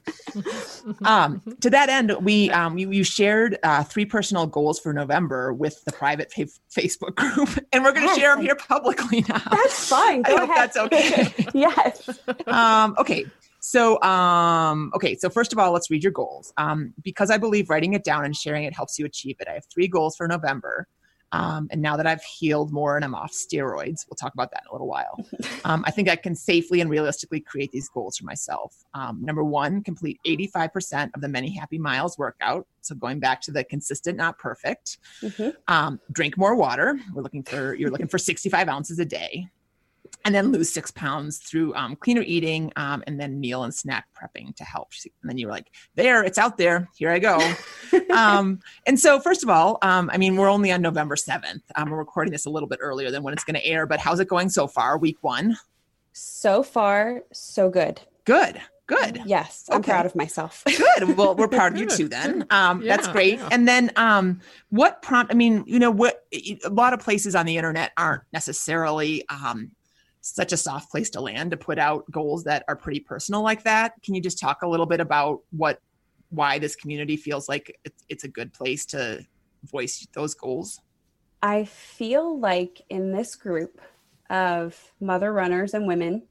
[1.05, 5.53] um, to that end, we um, you, you shared uh, three personal goals for November
[5.53, 8.19] with the private fa- Facebook group, and we're going to yes.
[8.19, 9.43] share them here publicly now.
[9.51, 10.23] That's fine.
[10.29, 10.57] Go I ahead.
[10.57, 11.35] that's okay.
[11.55, 12.09] yes.
[12.47, 13.27] um, okay.
[13.69, 16.55] So, um, okay, so first of all, let's read your goals.
[16.57, 19.47] Um, because I believe writing it down and sharing it helps you achieve it.
[19.47, 20.89] I have three goals for November.
[21.33, 24.63] Um, and now that I've healed more and I'm off steroids, we'll talk about that
[24.65, 25.23] in a little while.
[25.65, 28.75] Um, I think I can safely and realistically create these goals for myself.
[28.95, 32.67] Um, number one, complete 85% of the many happy miles workout.
[32.81, 34.99] So going back to the consistent, not perfect.
[35.21, 35.51] Mm-hmm.
[35.67, 36.99] Um, drink more water.
[37.13, 39.49] We're looking for you're looking for 65 ounces a day
[40.29, 44.09] and then lose six pounds through um, cleaner eating um, and then meal and snack
[44.15, 44.91] prepping to help.
[45.23, 46.87] And then you're like, there, it's out there.
[46.99, 47.55] Here I go.
[48.15, 51.63] um, and so, first of all, um, I mean, we're only on November 7th.
[51.77, 54.01] Um, we're recording this a little bit earlier than when it's going to air, but
[54.01, 55.57] how's it going so far, week one?
[56.13, 58.03] So far, so good.
[58.27, 58.61] Good.
[58.87, 59.21] Good.
[59.27, 59.93] Yes, I'm okay.
[59.93, 60.65] proud of myself.
[60.99, 61.15] Good.
[61.15, 62.09] Well, we're proud of you too.
[62.09, 63.39] Then um, yeah, that's great.
[63.39, 63.49] Yeah.
[63.53, 65.31] And then, um, what prompt?
[65.31, 69.73] I mean, you know, what a lot of places on the internet aren't necessarily um,
[70.35, 73.65] such a soft place to land to put out goals that are pretty personal like
[73.65, 73.95] that.
[74.03, 75.81] Can you just talk a little bit about what
[76.31, 79.25] why this community feels like it's, it's a good place to
[79.65, 80.81] voice those goals?
[81.43, 83.81] I feel like in this group
[84.29, 86.25] of mother runners and women,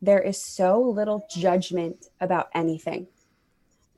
[0.00, 3.08] there is so little judgment about anything.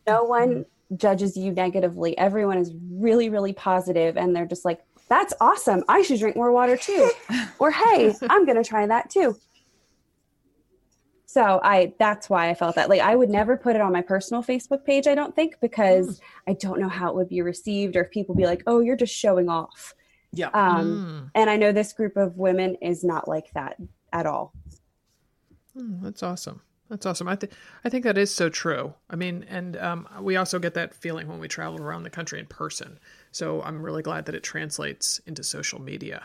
[0.06, 0.28] No mm-hmm.
[0.28, 2.16] one judges you negatively.
[2.18, 5.84] Everyone is really, really positive, and they're just like, that's awesome.
[5.88, 7.10] I should drink more water too.
[7.58, 9.36] or hey, I'm going to try that too.
[11.26, 14.02] So I that's why I felt that like I would never put it on my
[14.02, 16.22] personal Facebook page, I don't think, because mm.
[16.46, 18.96] I don't know how it would be received or if people be like, "Oh, you're
[18.96, 19.94] just showing off."
[20.32, 20.50] Yeah.
[20.54, 21.30] Um mm.
[21.34, 23.78] and I know this group of women is not like that
[24.12, 24.52] at all.
[25.76, 26.60] Mm, that's awesome.
[26.88, 27.26] That's awesome.
[27.26, 27.52] I think
[27.84, 28.94] I think that is so true.
[29.10, 32.38] I mean, and um, we also get that feeling when we travel around the country
[32.38, 33.00] in person.
[33.34, 36.24] So I'm really glad that it translates into social media.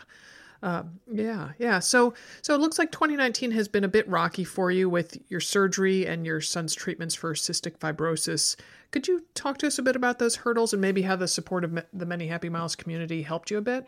[0.62, 1.78] Uh, yeah, yeah.
[1.78, 5.40] So, so it looks like 2019 has been a bit rocky for you with your
[5.40, 8.56] surgery and your son's treatments for cystic fibrosis.
[8.90, 11.64] Could you talk to us a bit about those hurdles and maybe how the support
[11.64, 13.86] of the Many Happy Miles community helped you a bit?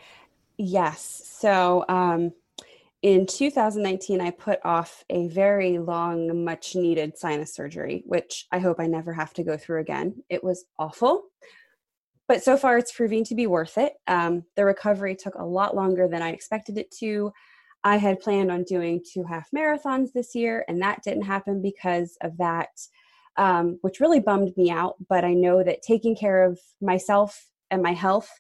[0.57, 1.23] Yes.
[1.39, 2.33] So, um,
[3.03, 8.79] in 2019, I put off a very long, much needed sinus surgery, which I hope
[8.79, 10.23] I never have to go through again.
[10.29, 11.25] It was awful
[12.33, 13.93] but so far it's proving to be worth it.
[14.07, 17.31] Um, the recovery took a lot longer than I expected it to.
[17.85, 22.17] I had planned on doing two half marathons this year, and that didn't happen because
[22.23, 22.71] of that,
[23.37, 24.95] um, which really bummed me out.
[25.11, 28.31] But I know that taking care of myself and my health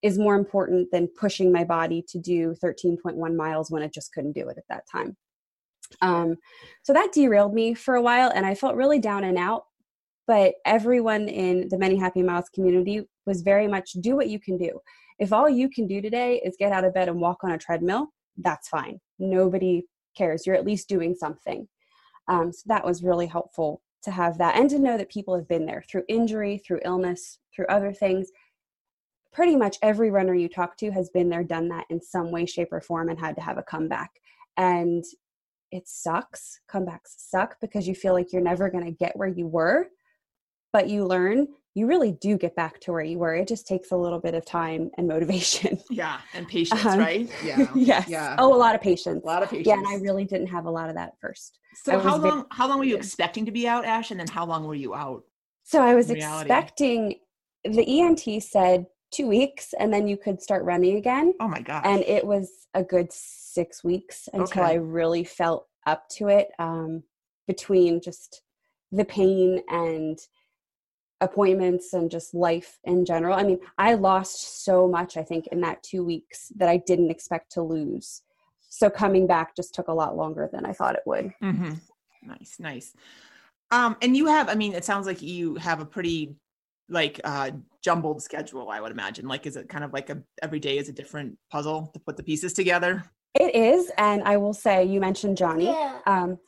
[0.00, 4.32] is more important than pushing my body to do 13.1 miles when I just couldn't
[4.32, 5.14] do it at that time.
[6.00, 6.36] Um,
[6.84, 9.64] so that derailed me for a while, and I felt really down and out.
[10.26, 14.56] But everyone in the Many Happy Miles community was very much do what you can
[14.56, 14.80] do.
[15.18, 17.58] If all you can do today is get out of bed and walk on a
[17.58, 19.00] treadmill, that's fine.
[19.18, 19.84] Nobody
[20.16, 20.46] cares.
[20.46, 21.68] You're at least doing something.
[22.28, 25.48] Um, so that was really helpful to have that and to know that people have
[25.48, 28.30] been there through injury, through illness, through other things.
[29.32, 32.44] Pretty much every runner you talk to has been there, done that in some way,
[32.44, 34.10] shape, or form, and had to have a comeback.
[34.56, 35.04] And
[35.70, 36.60] it sucks.
[36.70, 39.88] Comebacks suck because you feel like you're never going to get where you were,
[40.72, 43.34] but you learn you really do get back to where you were.
[43.34, 45.78] It just takes a little bit of time and motivation.
[45.90, 47.30] Yeah, and patience, Um, right?
[47.42, 47.66] Yeah.
[47.74, 48.08] yes.
[48.08, 48.36] Yeah.
[48.38, 49.22] Oh, a lot of patience.
[49.24, 49.68] A lot of patience.
[49.68, 51.58] Yeah, and I really didn't have a lot of that at first.
[51.74, 54.10] So how very- long how long were you expecting to be out, Ash?
[54.10, 55.22] And then how long were you out?
[55.64, 57.20] So I was expecting
[57.64, 61.32] the ENT said two weeks and then you could start running again.
[61.40, 61.86] Oh my god!
[61.86, 64.72] And it was a good six weeks until Okay.
[64.72, 67.02] I really felt up to it um,
[67.46, 68.42] between just
[68.90, 70.18] the pain and
[71.22, 73.38] appointments and just life in general.
[73.38, 77.10] I mean, I lost so much, I think, in that two weeks that I didn't
[77.10, 78.22] expect to lose.
[78.68, 81.32] So coming back just took a lot longer than I thought it would.
[81.42, 81.74] Mm-hmm.
[82.24, 82.94] Nice, nice.
[83.70, 86.34] Um, and you have, I mean, it sounds like you have a pretty
[86.88, 87.50] like uh
[87.82, 89.26] jumbled schedule, I would imagine.
[89.26, 92.16] Like is it kind of like a every day is a different puzzle to put
[92.16, 93.04] the pieces together?
[93.34, 95.66] It is, and I will say, you mentioned Johnny.
[95.66, 96.00] Yeah.
[96.06, 96.38] Um,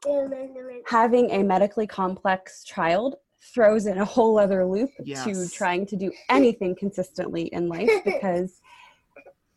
[0.86, 3.16] having a medically complex child
[3.52, 4.90] throws in a whole other loop
[5.24, 8.60] to trying to do anything consistently in life because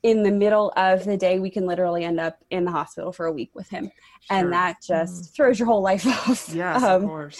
[0.03, 3.25] in the middle of the day we can literally end up in the hospital for
[3.25, 3.89] a week with him.
[4.29, 6.49] And that just throws your whole life off.
[6.53, 7.39] Yes, Um, of course.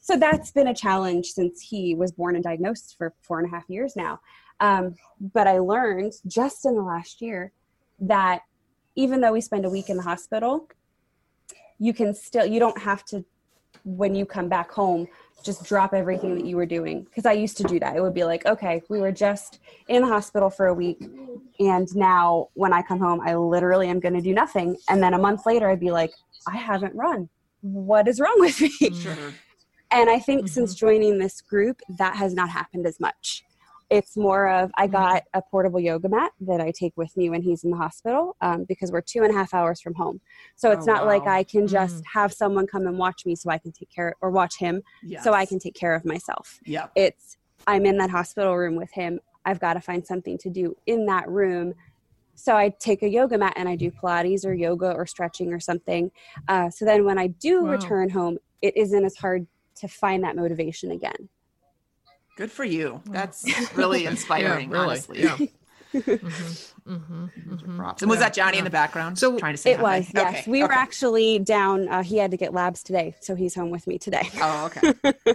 [0.00, 3.50] so that's been a challenge since he was born and diagnosed for four and a
[3.50, 4.20] half years now.
[4.60, 7.52] Um, but i learned just in the last year
[7.98, 8.42] that
[8.96, 10.68] even though we spend a week in the hospital
[11.78, 13.24] you can still you don't have to
[13.84, 15.06] when you come back home
[15.42, 17.02] just drop everything that you were doing.
[17.04, 17.96] Because i used to do that.
[17.96, 21.02] It would be like okay we were just in the hospital for a week
[21.58, 24.76] and now when i come home i literally am going to do nothing.
[24.88, 26.12] And then a month later i'd be like
[26.46, 27.28] i haven't run.
[27.62, 28.70] What is wrong with me?
[28.70, 29.34] Sure.
[29.90, 30.48] and I think mm-hmm.
[30.48, 33.44] since joining this group, that has not happened as much.
[33.90, 37.42] It's more of I got a portable yoga mat that I take with me when
[37.42, 40.20] he's in the hospital um, because we're two and a half hours from home.
[40.54, 41.26] So it's Oh, not like.
[41.26, 44.30] I can just have someone come and watch me so I can take care or
[44.30, 44.82] watch him
[45.22, 46.60] so I can take care of myself.
[46.64, 46.86] Yeah.
[46.94, 49.20] It's I'm in that hospital room with him.
[49.44, 51.74] I've got to find something to do in that room.
[52.36, 55.60] So I take a yoga mat and I do Pilates or yoga or stretching or
[55.60, 56.10] something.
[56.48, 57.70] Uh, so then when I do Wow.
[57.72, 61.28] return home, it isn't as hard to find that motivation again.
[62.36, 63.02] Good for you.
[63.06, 63.44] That's
[63.76, 65.22] really inspiring, really, honestly.
[65.22, 65.38] yeah.
[65.92, 67.76] Mm-hmm, mm-hmm.
[67.76, 68.02] Props.
[68.02, 68.58] And was that Johnny yeah.
[68.60, 69.18] in the background?
[69.18, 69.98] So- trying to say It hi?
[69.98, 70.40] was, yes.
[70.42, 71.88] Okay, We were actually down.
[71.88, 74.28] Uh, he had to get labs today, so he's home with me today.
[74.40, 75.14] Oh, okay.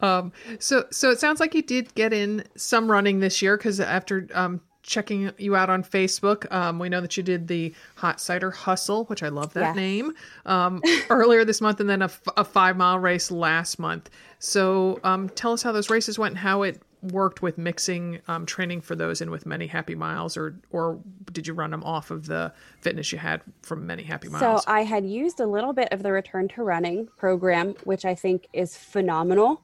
[0.00, 3.78] Um, so so it sounds like you did get in some running this year because
[3.78, 8.20] after um, checking you out on Facebook, um, we know that you did the Hot
[8.20, 9.76] Cider Hustle, which I love that Yes.
[9.76, 10.12] name,
[10.46, 14.10] um, earlier this month, and then a, f- a five mile race last month.
[14.38, 18.46] So um, tell us how those races went and how it worked with mixing um,
[18.46, 21.00] training for those in with Many Happy Miles, or or
[21.32, 24.64] did you run them off of the fitness you had from Many Happy Miles?
[24.64, 24.70] So?
[24.70, 28.46] I had used a little bit of the Return to Running program, which I think
[28.52, 29.62] is phenomenal.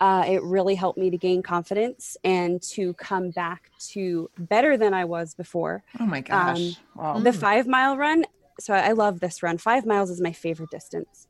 [0.00, 4.94] Uh, it really helped me to gain confidence and to come back to better than
[4.94, 5.82] I was before.
[5.98, 6.78] Oh my gosh.
[6.94, 7.18] wow.
[7.18, 8.24] The five mile run.
[8.60, 9.58] So I love this run.
[9.58, 11.28] Five miles is my favorite distance.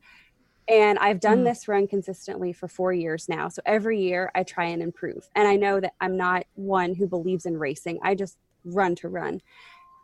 [0.68, 3.48] And I've done this run consistently for four years now.
[3.48, 5.26] So every year I try and improve.
[5.34, 9.08] And I know that I'm not one who believes in racing, I just run to
[9.08, 9.40] run.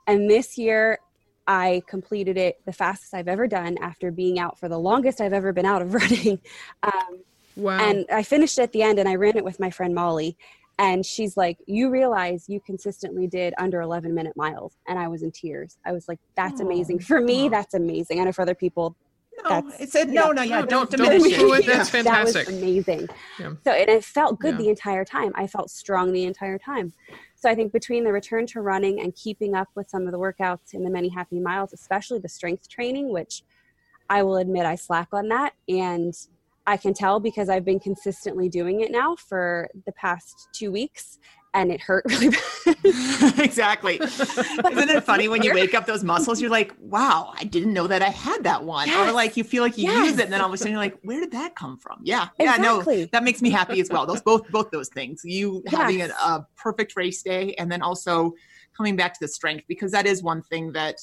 [0.07, 0.99] And this year
[1.47, 5.35] I completed it the fastest I've ever done after being out for the longest I've
[5.35, 6.41] ever been out of running.
[6.83, 7.23] Um,
[7.57, 7.79] wow.
[7.79, 10.37] and I finished at the end and I ran it with my friend Molly.
[10.79, 14.77] And she's like, You realize you consistently did under 11 minute miles.
[14.89, 15.79] And I was in tears.
[15.87, 16.99] I was like, That's amazing.
[16.99, 17.51] For me, Aw.
[17.51, 18.19] that's amazing.
[18.19, 18.97] And for other people,
[19.49, 20.33] no, it said no, yeah.
[20.33, 21.43] no, yeah, No, don't, don't- don't diminish it.
[21.43, 21.67] it.
[21.67, 22.03] That's Yeah.
[22.03, 22.47] fantastic.
[22.47, 23.09] that was amazing.
[23.39, 23.53] Yeah.
[23.65, 24.59] So, and it felt good Yeah.
[24.59, 25.33] the entire time.
[25.35, 26.93] I felt strong the entire time.
[27.37, 30.19] So, I think between the return to running and keeping up with some of the
[30.19, 33.43] workouts in the many happy miles, especially the strength training, which
[34.09, 35.53] I will admit I slack on that.
[35.69, 36.15] And
[36.67, 41.19] I can tell because I've been consistently doing it now for the past two weeks
[41.53, 43.39] and it hurt really bad.
[43.39, 43.97] exactly.
[44.01, 46.41] Isn't it funny when you wake up those muscles?
[46.41, 48.91] You're like, wow, I didn't know that I had that one.
[48.91, 50.11] Or like you feel like you Yes.
[50.11, 52.01] use it, and then all of a sudden you're like, where did that come from?
[52.03, 53.03] Yeah, yeah, Exactly.
[53.03, 54.07] no, that makes me happy as well.
[54.07, 55.21] Those both both those things.
[55.25, 58.33] You having a, a perfect race day, and then also
[58.77, 60.97] coming back to the strength because that is one thing that.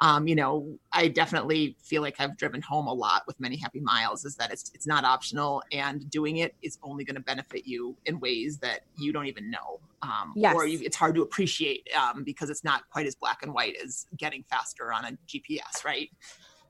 [0.00, 3.80] Um, you know, I definitely feel like I've driven home a lot with many happy
[3.80, 7.66] miles is that it's it's not optional and doing it is only going to benefit
[7.66, 9.80] you in ways that you don't even know.
[10.02, 10.54] Um, Yes.
[10.54, 13.74] or you, it's hard to appreciate um, because it's not quite as black and white
[13.82, 16.10] as getting faster on a GPS, right?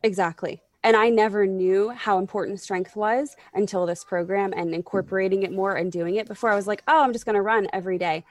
[0.04, 0.62] Exactly.
[0.84, 5.74] And I never knew how important strength was until this program and incorporating it more
[5.74, 6.28] and doing it.
[6.28, 8.24] Before I was like, oh, I'm just going to run every day.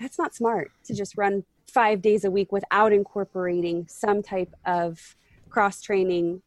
[0.00, 5.16] That's not smart to just run five days a week without incorporating some type of
[5.48, 6.42] cross training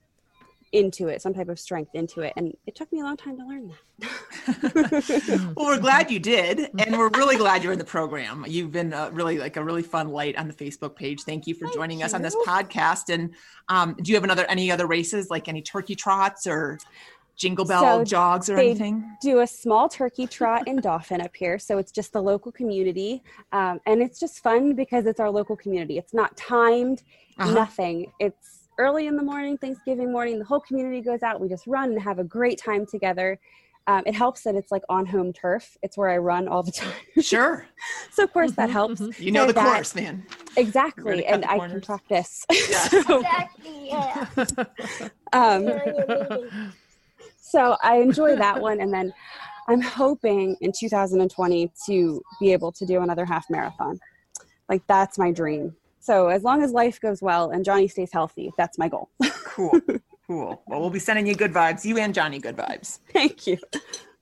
[0.76, 2.34] into it, some type of strength into it.
[2.36, 5.54] And it took me a long time to learn that.
[5.56, 6.70] well, we're glad you did.
[6.78, 8.46] And we're really glad you're in the program.
[8.48, 11.22] You've been uh, really like a really fun light on the Facebook page.
[11.22, 12.06] Thank you for Thank joining you.
[12.06, 13.14] us on this podcast.
[13.14, 13.34] And
[13.70, 16.78] um, do you have another, any other races, like any turkey trots or
[17.36, 19.18] jingle bell so jogs or anything?
[19.22, 21.60] Do a small turkey trot in Dauphin up here.
[21.60, 23.24] So it's just the local community.
[23.52, 25.98] Um, and it's just fun because it's our local community.
[25.98, 27.04] It's not timed,
[27.38, 27.54] uh-huh.
[27.54, 28.12] nothing.
[28.20, 31.40] It's early in the morning, Thanksgiving morning, the whole community goes out.
[31.40, 33.40] We just run and have a great time together.
[33.88, 35.78] Um, it helps that it's like on home turf.
[35.84, 36.94] It's where I run all the time.
[37.22, 37.68] Sure.
[38.12, 39.02] so of course that helps.
[39.20, 40.26] You know the that, course, man.
[40.58, 42.46] Exactly, and I can practice.
[42.52, 43.88] so, exactly.
[43.90, 44.28] Yeah.
[45.34, 46.72] um,
[47.56, 49.14] so I enjoy that one, and then
[49.70, 53.98] I'm hoping in 2020 to be able to do another half marathon.
[54.68, 55.74] Like that's my dream.
[56.02, 59.10] So as long as life goes well and Johnny stays healthy, that's my goal.
[59.46, 59.80] cool.
[60.28, 60.62] Cool.
[60.68, 61.86] Well, we'll be sending you good vibes.
[61.86, 63.00] You and Johnny good vibes.
[63.14, 63.58] Thank you.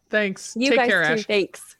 [0.09, 0.53] Thanks.
[0.55, 1.13] You Take guys care, too.
[1.13, 1.25] Ash.
[1.25, 1.75] Thanks.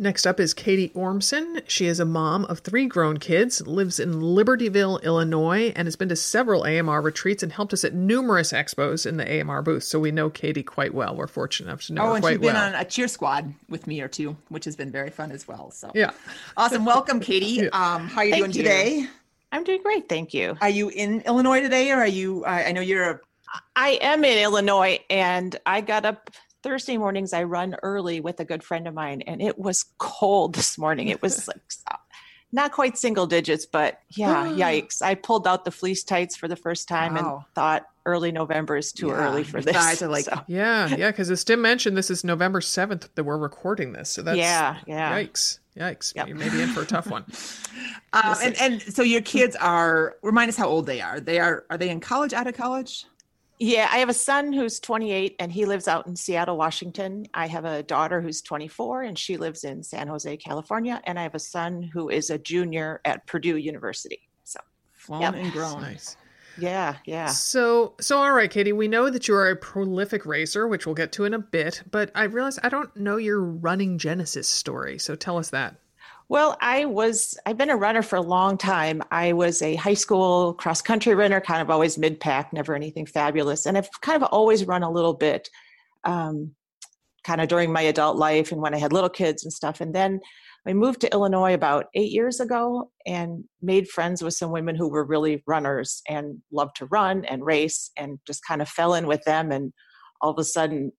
[0.00, 1.60] Next up is Katie Ormson.
[1.66, 6.08] She is a mom of three grown kids, lives in Libertyville, Illinois, and has been
[6.10, 9.82] to several AMR retreats and helped us at numerous expos in the AMR booth.
[9.82, 11.16] So we know Katie quite well.
[11.16, 12.74] We're fortunate enough to know oh, her and she's been well.
[12.74, 15.72] on a cheer squad with me or two, which has been very fun as well.
[15.72, 16.12] So yeah,
[16.56, 16.84] awesome.
[16.84, 17.64] Welcome, Katie.
[17.64, 17.68] Yeah.
[17.72, 18.62] Um, how are you Thank doing you.
[18.62, 19.06] today?
[19.50, 20.56] I'm doing great, thank you.
[20.60, 22.46] Are you in Illinois today, or are you?
[22.46, 23.10] I know you're.
[23.10, 23.20] A...
[23.74, 26.30] I am in Illinois, and I got up
[26.62, 27.32] Thursday mornings.
[27.32, 31.08] I run early with a good friend of mine, and it was cold this morning.
[31.08, 31.60] It was like
[32.52, 35.02] not quite single digits, but yeah, yikes!
[35.02, 37.36] I pulled out the fleece tights for the first time wow.
[37.36, 40.00] and thought early November is too yeah, early for this.
[40.00, 40.40] like, so.
[40.48, 44.22] Yeah, yeah, because as Dim mentioned, this is November seventh that we're recording this, so
[44.22, 45.12] that's yeah, yeah.
[45.12, 45.58] Yikes!
[45.76, 46.14] Yikes!
[46.16, 46.28] Yep.
[46.28, 47.24] You may be in for a tough one.
[48.12, 51.20] um, and and so your kids are remind us how old they are.
[51.20, 52.32] They are are they in college?
[52.32, 53.04] Out of college?
[53.60, 57.26] Yeah, I have a son who's 28 and he lives out in Seattle, Washington.
[57.34, 61.00] I have a daughter who's 24 and she lives in San Jose, California.
[61.04, 64.20] And I have a son who is a junior at Purdue University.
[64.44, 64.60] So,
[64.92, 65.34] flown yep.
[65.34, 65.82] and grown.
[65.82, 66.16] Nice.
[66.56, 67.26] Yeah, yeah.
[67.26, 70.94] So, so all right, Katie, we know that you are a prolific racer, which we'll
[70.94, 74.98] get to in a bit, but I realize I don't know your running genesis story.
[74.98, 75.76] So tell us that.
[76.30, 79.02] Well, I was, I've been a runner for a long time.
[79.10, 83.06] I was a high school cross country runner, kind of always mid pack, never anything
[83.06, 83.64] fabulous.
[83.64, 85.48] And I've kind of always run a little bit,
[86.04, 86.54] um,
[87.24, 89.80] kind of during my adult life and when I had little kids and stuff.
[89.80, 90.20] And then
[90.66, 94.88] I moved to Illinois about eight years ago and made friends with some women who
[94.88, 99.06] were really runners and loved to run and race and just kind of fell in
[99.06, 99.50] with them.
[99.50, 99.72] And
[100.20, 100.92] all of a sudden,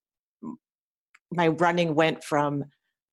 [1.31, 2.63] my running went from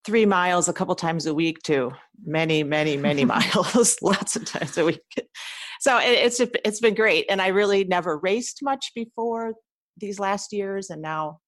[0.06, 1.90] three miles a couple times a week to
[2.24, 5.00] many, many, many miles, lots of times a week.
[5.80, 9.54] So it's it's been great, and I really never raced much before
[9.98, 11.40] these last years, and now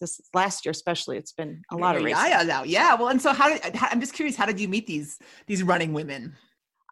[0.00, 2.30] this last year especially, it's been a lot of racing.
[2.30, 2.94] Yeah, yeah, yeah.
[2.94, 5.92] Well, and so how did I'm just curious, how did you meet these these running
[5.92, 6.34] women?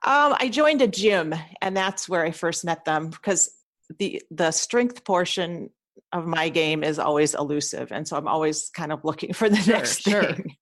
[0.04, 3.50] Um, I joined a gym, and that's where I first met them because
[3.98, 5.70] the the strength portion
[6.12, 9.56] of my game is always elusive, and so I'm always kind of looking for the
[9.56, 10.22] sure, next sure.
[10.22, 10.56] thing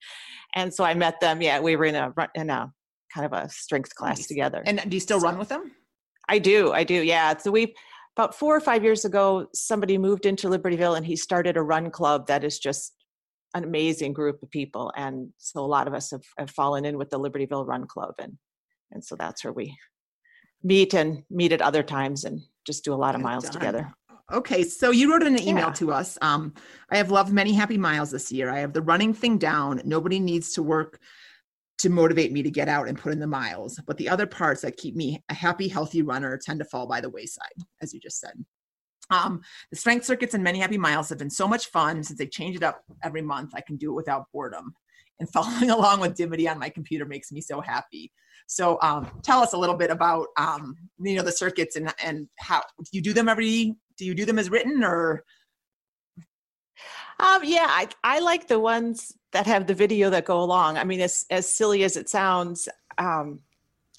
[0.55, 1.43] and so I met them.
[1.43, 2.73] Yeah, we were in a in a
[3.13, 4.27] kind of a strength class nice.
[4.27, 4.63] together.
[4.67, 5.73] And do you still so, run with them?
[6.29, 6.73] I do.
[6.73, 6.95] I do.
[6.95, 7.37] Yeah.
[7.37, 7.75] So we
[8.17, 11.91] about four or five years ago, somebody moved into Libertyville and he started a run
[11.91, 12.95] club that is just
[13.55, 14.93] an amazing group of people.
[14.97, 18.15] And so a lot of us have, have fallen in with the Libertyville Run Club,
[18.19, 18.35] and
[18.91, 19.77] and so that's where we
[20.63, 23.93] meet and meet at other times and just do a lot of miles together.
[24.33, 25.73] Okay, so you wrote an email yeah.
[25.75, 26.17] to us.
[26.23, 26.55] Um,
[26.91, 28.51] I have loved many happy miles this year.
[28.51, 29.83] I have the running thing down.
[29.85, 30.99] Nobody needs to work
[31.79, 33.79] to motivate me to get out and put in the miles.
[33.87, 37.01] But the other parts that keep me a happy, healthy runner tend to fall by
[37.01, 37.53] the wayside,
[37.83, 38.33] as you just said.
[39.11, 42.27] Um, the strength circuits and many happy miles have been so much fun since they
[42.27, 43.53] change it up every month.
[43.55, 44.75] I can do it without boredom.
[45.21, 48.11] And following along with Dimity on my computer makes me so happy.
[48.47, 52.29] So um, tell us a little bit about um, you know the circuits and and
[52.39, 55.25] how do you do them every do you do them as written or
[57.19, 60.79] um, yeah, I, I like the ones that have the video that go along.
[60.79, 62.69] I mean, as as silly as it sounds,
[62.99, 63.41] um,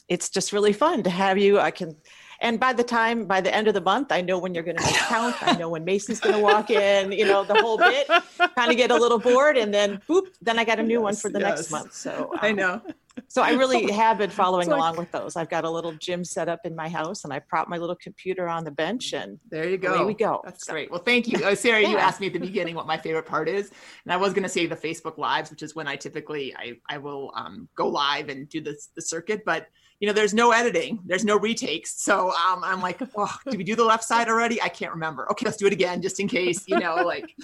[0.09, 1.59] it's just really fun to have you.
[1.59, 1.95] I can,
[2.41, 4.77] and by the time by the end of the month, I know when you're going
[4.77, 5.35] to make count.
[5.41, 7.13] I know when Mason's going to walk in.
[7.13, 8.07] You know the whole bit.
[8.55, 11.03] Kind of get a little bored, and then boop, then I got a new yes,
[11.03, 11.57] one for the yes.
[11.57, 11.93] next month.
[11.93, 12.81] So um, I know
[13.27, 15.35] so I really have been following like, along with those.
[15.35, 17.95] I've got a little gym set up in my house, and I prop my little
[17.95, 19.97] computer on the bench, and there you go.
[19.97, 20.41] There we go.
[20.43, 20.73] That's so.
[20.73, 20.91] great.
[20.91, 21.81] Well, thank you, uh, Sarah.
[21.81, 21.89] yeah.
[21.89, 23.71] You asked me at the beginning what my favorite part is,
[24.05, 26.77] and I was going to say the Facebook Lives, which is when I typically I
[26.89, 29.67] I will um, go live and do the the circuit, but
[29.99, 32.03] you know, there's no editing, there's no retakes.
[32.03, 34.61] So um, I'm like, oh, did we do the left side already?
[34.61, 35.29] I can't remember.
[35.31, 37.33] Okay, let's do it again just in case, you know, like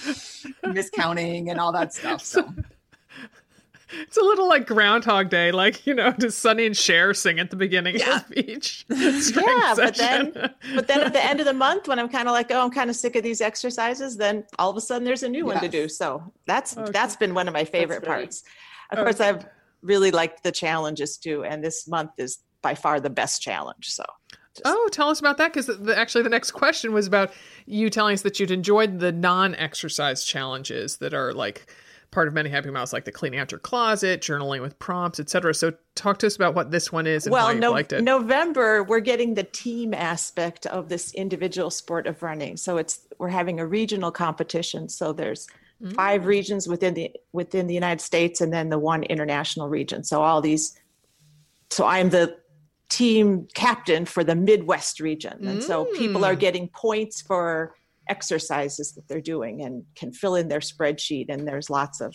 [0.66, 2.22] miscounting and all that stuff.
[2.22, 2.54] So
[4.00, 7.50] it's a little like Groundhog Day, like you know, does Sonny and Cher sing at
[7.50, 8.18] the beginning Yeah.
[8.18, 8.86] of each?
[8.89, 10.32] yeah, but then
[10.76, 12.72] but then at the end of the month when I'm kind of like, oh, I'm
[12.72, 15.60] kind of sick of these exercises, then all of a sudden there's a new one
[15.60, 15.88] to do.
[15.89, 16.92] So that's Okay.
[16.92, 18.44] that's been one of my favorite parts.
[18.92, 19.46] Of course, I've
[19.82, 23.89] really liked the challenges too, and this month is by far the best challenge.
[23.92, 24.04] So
[24.56, 27.32] just- Oh, tell us about that because actually the next question was about
[27.66, 31.74] you telling us that you'd enjoyed the non-exercise challenges that are like
[32.12, 35.53] part of Many Happy Miles, like the cleaning out your closet, journaling with prompts, etc.
[35.53, 37.93] So talk to us about what this one is and well, why you no, liked
[37.93, 38.03] it.
[38.03, 42.57] November we're getting the team aspect of this individual sport of running.
[42.57, 44.89] So it's we're having a regional competition.
[44.89, 45.47] So there's
[45.82, 45.95] Mm.
[45.95, 50.03] five regions within the within the United States, and then the one international region.
[50.03, 50.78] So all these.
[51.72, 52.38] So I'm the
[52.89, 56.39] team captain for the Midwest region, and so people are Mm.
[56.39, 57.74] getting points for
[58.10, 61.28] exercises that they're doing and can fill in their spreadsheet.
[61.30, 62.14] And there's lots of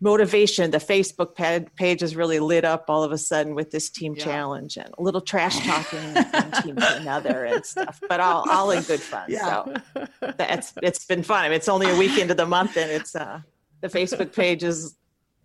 [0.00, 0.70] motivation.
[0.70, 1.34] The Facebook
[1.76, 4.24] page is really lit up all of a sudden with this team Yeah.
[4.24, 8.70] challenge and a little trash talking from team to another and stuff, but all, all
[8.70, 9.24] in good fun.
[9.28, 9.64] Yeah.
[9.64, 9.74] So
[10.38, 11.44] that's, it's been fun.
[11.44, 13.40] I mean, it's only a week into the month and it's, uh,
[13.80, 14.96] the Facebook page is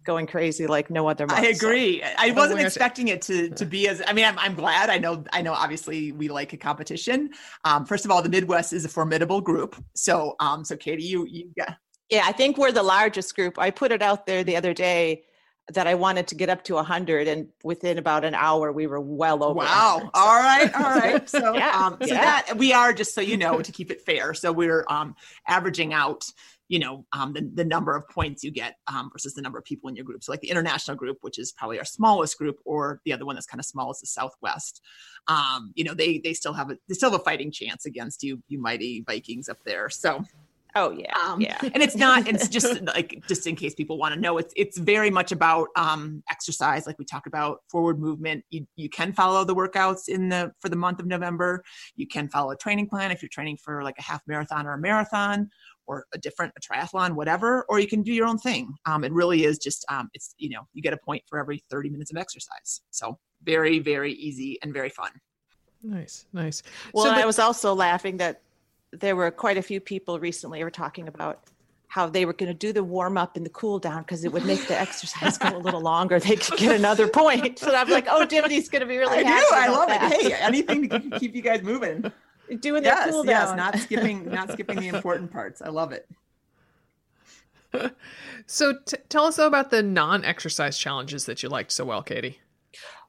[0.04, 1.40] going crazy like no other month.
[1.40, 2.02] I so- agree.
[2.04, 4.02] I Oh wasn't expecting it to to be as.
[4.08, 4.90] I mean, I'm, I'm glad.
[4.90, 5.24] I know.
[5.34, 5.54] I know.
[5.54, 7.30] Obviously, we like a competition.
[7.66, 9.76] Um, first of all, the Midwest is a formidable group.
[9.96, 11.78] So, um, so Katie, you you got
[12.10, 13.58] Yeah, I think we're the largest group.
[13.60, 15.24] I put it out there the other day
[15.74, 19.00] that I wanted to get up to 100, and within about an hour, we were
[19.00, 19.60] well over.
[19.60, 20.10] wow.
[20.12, 20.12] 100.
[20.16, 20.74] All right.
[20.76, 21.30] All right.
[21.30, 22.42] So, Yeah, um, so yeah.
[22.42, 24.34] that we are just so you know to keep it fair.
[24.34, 25.16] So we're um
[25.48, 26.26] averaging out.
[26.72, 29.66] You know, um, the, the number of points you get um, versus the number of
[29.66, 30.24] people in your group.
[30.24, 33.36] So, like the international group, which is probably our smallest group, or the other one
[33.36, 34.82] that's kind of small is the Southwest.
[35.28, 38.24] Um, you know, they they still have a they still have a fighting chance against
[38.24, 39.90] you, you mighty Vikings up there.
[39.90, 40.24] So,
[40.76, 41.58] Oh yeah, um, yeah.
[41.62, 44.78] and it's not it's just like just in case people want to know it's it's
[44.78, 49.44] very much about um exercise like we talk about forward movement you you can follow
[49.44, 51.62] the workouts in the for the month of november
[51.96, 54.74] you can follow a training plan if you're training for like a half marathon or
[54.74, 55.50] a marathon
[55.92, 59.12] or a different a triathlon whatever or you can do your own thing um it
[59.12, 62.12] really is just um it's you know you get a point for every 30 minutes
[62.12, 65.12] of exercise so very very easy and very fun
[65.84, 66.62] Nice, nice.
[66.94, 68.42] Well, so, and but- I was also laughing that
[68.92, 71.40] there were quite a few people recently were talking about
[71.88, 74.32] how they were going to do the warm up and the cool down because it
[74.32, 76.20] would make the exercise go a little longer.
[76.20, 77.58] They could get another point.
[77.58, 79.46] So I'm like, oh, Dimity's going to be really i do happy.
[79.54, 80.12] i about love that.
[80.14, 82.12] it hey anything to keep- keep you guys moving
[82.60, 83.58] doing yes, the cool yes, down.
[83.58, 85.62] not skipping, not skipping the important parts.
[85.62, 86.08] I love it.
[88.46, 92.40] so t- tell us about the non-exercise challenges that you liked so well, Katie.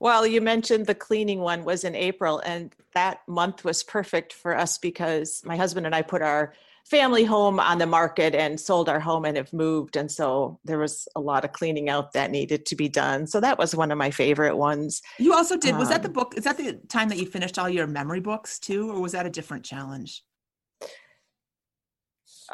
[0.01, 4.57] Well, you mentioned the cleaning one was in April, and that month was perfect for
[4.57, 6.55] us because my husband and I put our
[6.85, 9.97] family home on the market and sold our home and have moved.
[9.97, 13.27] And so there was a lot of cleaning out that needed to be done.
[13.27, 15.01] So that was one of my favorite ones.
[15.19, 15.77] You also did.
[15.77, 16.35] Was that the Um, book?
[16.37, 19.27] Is that the time that you finished all your memory books too, or was that
[19.27, 20.23] a different challenge?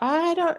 [0.01, 0.59] I don't.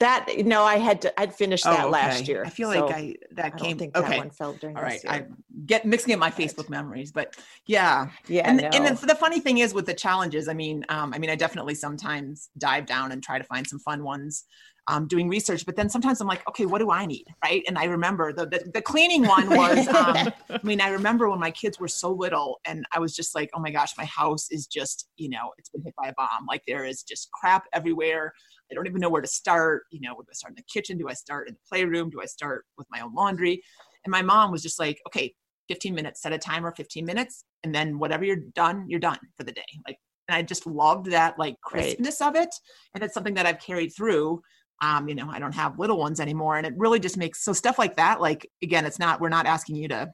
[0.00, 1.20] That no, I had to.
[1.20, 2.42] I'd finished that Oh, last year.
[2.44, 3.76] I feel so like I that I came.
[3.76, 4.92] think that okay, one fell during all right.
[4.94, 5.12] this year.
[5.12, 5.26] I
[5.66, 7.36] get mixing up my Facebook memories, but
[7.66, 8.08] yeah.
[8.26, 8.68] yeah, and no.
[8.72, 11.36] and the, the funny thing is with the challenges, I mean, um, I mean, I
[11.36, 14.44] definitely sometimes dive down and try to find some fun ones.
[14.92, 17.62] Um, doing research, but then sometimes I'm like, okay, what do I need, right?
[17.68, 19.86] And I remember the the, the cleaning one was.
[20.00, 20.16] Um,
[20.62, 23.48] I mean, I remember when my kids were so little, and I was just like,
[23.54, 26.44] oh my gosh, my house is just, you know, it's been hit by a bomb.
[26.48, 28.32] Like there is just crap everywhere.
[28.70, 29.84] I don't even know where to start.
[29.90, 30.98] You know, do I start in the kitchen?
[30.98, 32.10] Do I start in the playroom?
[32.10, 33.62] Do I start with my own laundry?
[34.04, 35.34] And my mom was just like, okay,
[35.68, 39.44] 15 minutes, set a timer, 15 minutes, and then whatever you're done, you're done for
[39.44, 39.70] the day.
[39.86, 41.82] Like, and I just loved that like Right.
[41.96, 42.54] crispness of it,
[42.94, 44.42] and it's something that I've carried through.
[44.82, 47.52] Um, you know, I don't have little ones anymore, and it really just makes so
[47.52, 48.20] stuff like that.
[48.20, 50.10] Like, again, it's not we're not asking you to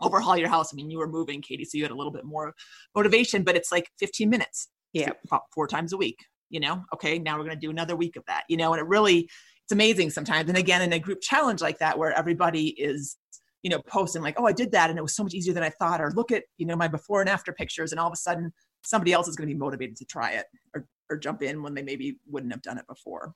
[0.00, 0.72] overhaul your house.
[0.72, 2.52] I mean, you were moving, Katie, so you had a little bit more
[2.94, 5.12] motivation, but it's like 15 minutes, Yeah.
[5.28, 6.18] four, four times a week.
[6.50, 8.44] You know, okay, now we're going to do another week of that.
[8.48, 9.28] You know, and it really
[9.64, 10.48] it's amazing sometimes.
[10.48, 13.16] And again, in a group challenge like that, where everybody is
[13.62, 15.64] you know posting like, oh, I did that, and it was so much easier than
[15.64, 18.12] I thought, or look at you know my before and after pictures, and all of
[18.12, 18.52] a sudden
[18.84, 21.74] somebody else is going to be motivated to try it or or jump in when
[21.74, 23.32] they maybe wouldn't have done it before.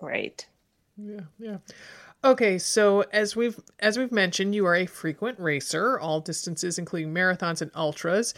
[0.00, 0.46] Right.
[0.96, 1.58] Yeah, yeah.
[2.24, 7.12] Okay, so as we've as we've mentioned, you are a frequent racer, all distances including
[7.12, 8.34] marathons and ultras.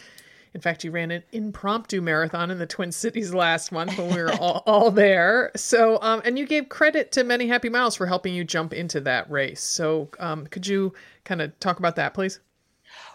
[0.53, 4.21] In fact, you ran an impromptu marathon in the Twin Cities last month when we
[4.21, 5.51] were all, all there.
[5.55, 8.99] So, um, and you gave credit to Many Happy Miles for helping you jump into
[9.01, 9.61] that race.
[9.61, 10.93] So, um, could you
[11.23, 12.39] kind of talk about that, please?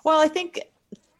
[0.05, 0.61] Well, I think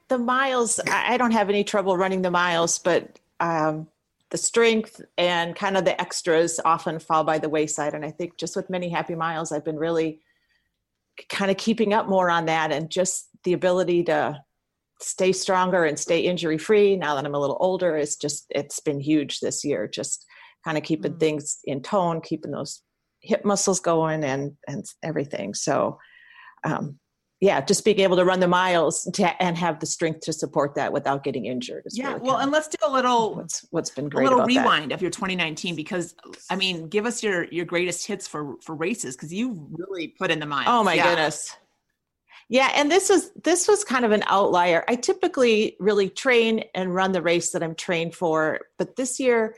[0.09, 3.89] the miles, I don't have any trouble running the miles, but um,
[4.35, 7.95] the strength and kind of the extras often fall by the wayside.
[7.95, 10.23] And I think just with many happy miles, I've been really
[11.29, 14.43] kind of keeping up more on that and just the ability to
[15.01, 18.81] stay stronger and stay injury free now that I'm a little older is just it's
[18.81, 20.27] been huge this year just
[20.65, 21.21] kind of keeping mm.
[21.21, 22.83] things in tone keeping those
[23.21, 25.99] hip muscles going and and everything so
[26.65, 26.99] um,
[27.45, 30.77] yeah, just being able to run the miles to, and have the strength to support
[30.77, 31.85] that without getting injured.
[31.91, 34.27] yeah, really well, and let's do a little what's what's been great.
[34.27, 34.95] A little rewind that.
[34.95, 36.15] of your 2019 because
[36.49, 40.31] I mean, give us your your greatest hits for for races because you really put
[40.31, 40.69] in the miles.
[40.69, 41.11] Oh my yeah.
[41.11, 41.55] goodness.
[42.49, 44.83] Yeah, and this was this was kind of an outlier.
[44.89, 49.55] I typically really train and run the race that I'm trained for, but this year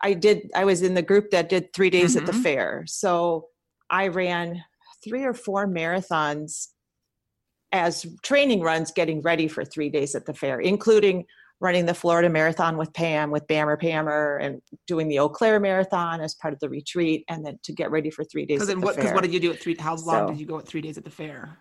[0.00, 2.20] I did I was in the group that did 3 days mm-hmm.
[2.20, 2.42] at the mm-hmm.
[2.42, 2.84] fair.
[2.86, 3.48] So
[3.90, 4.62] I ran
[5.02, 6.68] three or four marathons
[7.72, 11.24] as training runs getting ready for three days at the fair, including
[11.60, 16.20] running the Florida Marathon with Pam, with Bammer Pammer, and doing the Eau Claire Marathon
[16.20, 18.60] as part of the retreat, and then to get ready for three days.
[18.60, 18.96] Because what?
[18.96, 19.76] Because what did you do at three?
[19.78, 21.58] How long so, did you go at three days at the fair?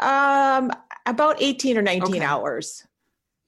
[0.00, 0.70] Um,
[1.06, 2.24] about eighteen or nineteen okay.
[2.24, 2.84] hours.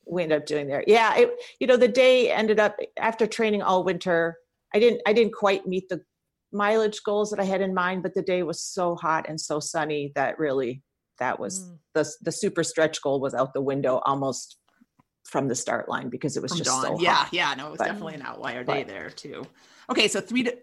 [0.07, 0.84] We ended up doing there.
[0.86, 1.30] Yeah, it,
[1.61, 4.36] you know, the day ended up after training all winter.
[4.74, 5.01] I didn't.
[5.07, 6.03] I didn't quite meet the
[6.55, 9.61] mileage goals that I had in mind, but the day was so hot and so
[9.61, 10.83] sunny that really
[11.19, 11.79] that was mm.
[11.95, 14.59] the the super stretch goal was out the window almost
[15.25, 16.97] from the start line because it was from just dawn.
[16.97, 17.29] so yeah hot.
[17.33, 19.47] yeah no it was but, definitely an outlier day but, there too
[19.91, 20.57] okay so three to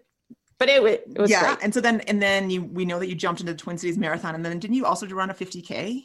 [0.58, 1.58] but it, it was yeah great.
[1.62, 3.98] and so then and then you we know that you jumped into the twin cities
[3.98, 6.04] marathon and then didn't you also run a 50k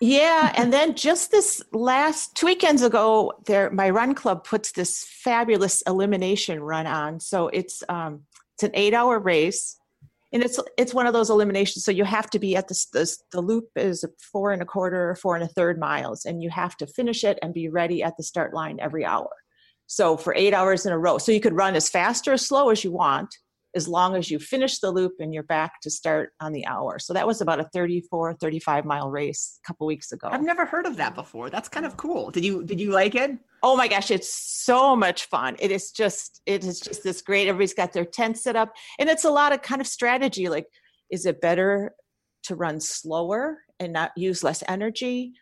[0.00, 5.04] yeah, and then just this last two weekends ago, there my run club puts this
[5.08, 7.18] fabulous elimination run on.
[7.20, 8.22] So it's um
[8.54, 9.78] it's an eight hour race,
[10.32, 11.84] and it's it's one of those eliminations.
[11.84, 15.34] So you have to be at the, the loop is four and a quarter, four
[15.34, 18.22] and a third miles, and you have to finish it and be ready at the
[18.22, 19.30] start line every hour.
[19.86, 22.46] So for eight hours in a row, so you could run as fast or as
[22.46, 23.34] slow as you want
[23.76, 26.98] as long as you finish the loop and you're back to start on the hour.
[26.98, 30.28] So that was about a 34, 35 mile race a couple weeks ago.
[30.32, 31.50] I've never heard of that before.
[31.50, 32.30] That's kind of cool.
[32.30, 33.32] Did you did you like it?
[33.62, 35.56] Oh my gosh, it's so much fun.
[35.58, 37.48] It is just it is just this great.
[37.48, 40.66] Everybody's got their tent set up and it's a lot of kind of strategy like
[41.10, 41.92] is it better
[42.44, 45.34] to run slower and not use less energy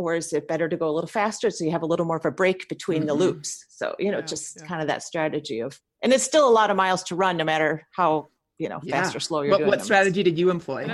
[0.00, 2.16] or is it better to go a little faster so you have a little more
[2.16, 3.08] of a break between mm-hmm.
[3.08, 3.66] the loops?
[3.68, 4.66] So you know yeah, just yeah.
[4.66, 7.44] kind of that strategy of and it's still a lot of miles to run no
[7.44, 8.28] matter how
[8.58, 9.02] you know yeah.
[9.02, 10.86] fast or slow you're what, doing what strategy did you employ?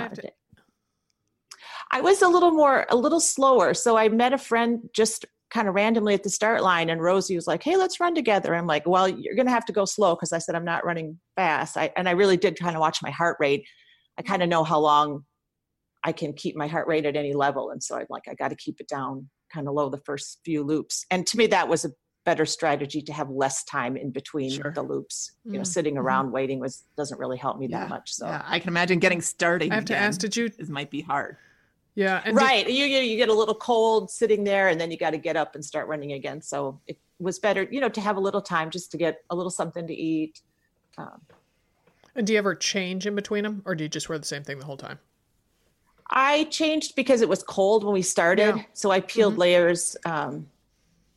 [1.91, 3.73] I was a little more a little slower.
[3.73, 7.35] So i met a friend just kind of randomly at the start line and rosie
[7.35, 8.53] was like hey let's run together.
[8.53, 10.85] I'm like well you're going to have to go slow because i said i'm not
[10.85, 11.77] running fast.
[11.77, 13.65] I, and i really did kind of watch my heart rate.
[14.17, 15.25] I kind of know how long
[16.07, 17.69] I can keep my heart rate at any level.
[17.69, 20.39] And so I'm like, I got to keep it down kind of low the first
[20.45, 21.05] few loops.
[21.11, 21.89] And to me, that was a
[22.23, 24.71] better strategy to have less time in between sure.
[24.73, 25.33] the loops.
[25.43, 25.65] You know, mm-hmm.
[25.65, 26.03] sitting mm-hmm.
[26.03, 27.81] around waiting was doesn't really help me yeah.
[27.81, 28.13] that much.
[28.13, 29.69] So yeah, I can imagine getting started.
[29.69, 30.45] I have to ask, did you?
[30.45, 31.35] It might be hard.
[31.95, 32.65] Yeah, right.
[32.65, 35.17] Did, you, you you get a little cold sitting there, and then you got to
[35.17, 36.41] get up and start running again.
[36.41, 39.35] So it was better, you know, to have a little time just to get a
[39.35, 40.39] little something to eat.
[40.97, 41.19] Um,
[42.15, 44.43] and do you ever change in between them, or do you just wear the same
[44.43, 44.99] thing the whole time?
[46.09, 48.63] I changed because it was cold when we started, yeah.
[48.73, 49.41] so I peeled mm-hmm.
[49.41, 50.47] layers um,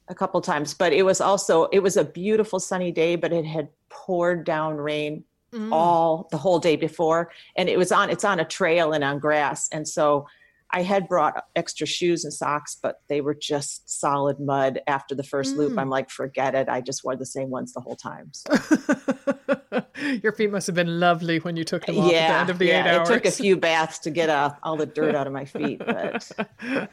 [0.08, 0.74] a couple times.
[0.74, 4.76] But it was also it was a beautiful sunny day, but it had poured down
[4.76, 5.72] rain mm.
[5.72, 9.18] all the whole day before, and it was on it's on a trail and on
[9.18, 10.26] grass, and so
[10.72, 15.24] I had brought extra shoes and socks, but they were just solid mud after the
[15.24, 15.58] first mm.
[15.58, 15.78] loop.
[15.78, 16.68] I'm like, forget it.
[16.68, 18.30] I just wore the same ones the whole time.
[18.32, 19.56] So.
[20.22, 22.50] Your feet must have been lovely when you took them off yeah, at the end
[22.50, 22.84] of the yeah.
[22.84, 23.08] eight hours.
[23.08, 25.80] It took a few baths to get uh, all the dirt out of my feet.
[25.90, 26.30] But,
[26.62, 26.88] yes.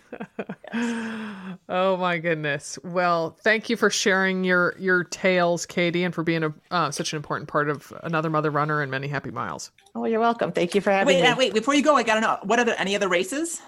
[1.70, 2.80] Oh my goodness!
[2.84, 7.14] Well, thank you for sharing your your tales, Katie, and for being a uh, such
[7.14, 9.72] an important part of another mother runner and many happy miles.
[9.96, 10.52] Oh, you're welcome.
[10.52, 11.28] Thank you for having wait, me.
[11.28, 13.62] Uh, wait, before you go, I gotta know what are there any other races?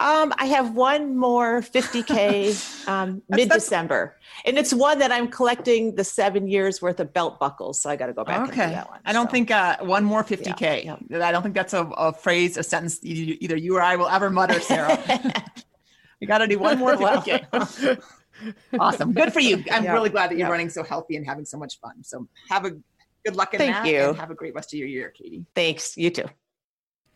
[0.00, 4.16] Um, I have one more 50K um, mid December.
[4.44, 7.80] And it's one that I'm collecting the seven years worth of belt buckles.
[7.80, 8.62] So I got to go back okay.
[8.62, 9.00] and do that one.
[9.04, 9.32] I don't so.
[9.32, 10.84] think uh, one more 50K.
[10.84, 11.26] Yeah, yeah.
[11.26, 14.30] I don't think that's a, a, phrase, a sentence either you or I will ever
[14.30, 14.98] mutter, Sarah.
[16.20, 18.00] you got to do one more 50K.
[18.78, 19.12] awesome.
[19.12, 19.64] Good for you.
[19.72, 22.04] I'm yeah, really glad that you're running so healthy and having so much fun.
[22.04, 22.70] So have a
[23.24, 23.86] good luck in Thank that.
[23.86, 24.12] you.
[24.12, 25.44] have a great rest of your year, Katie.
[25.56, 25.96] Thanks.
[25.96, 26.26] You too.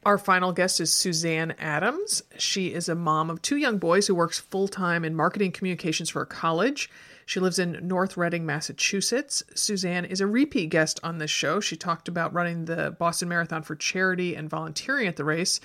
[0.05, 2.25] Our final guest is Suzanne Adams.
[2.37, 6.11] She is a mom of two young boys who works full time in marketing communications
[6.11, 6.91] for a college.
[7.25, 9.45] She lives in North Reading, Massachusetts.
[9.55, 11.61] Suzanne is a repeat guest on this show.
[11.61, 15.61] She talked about running the Boston Marathon for charity and volunteering at the race.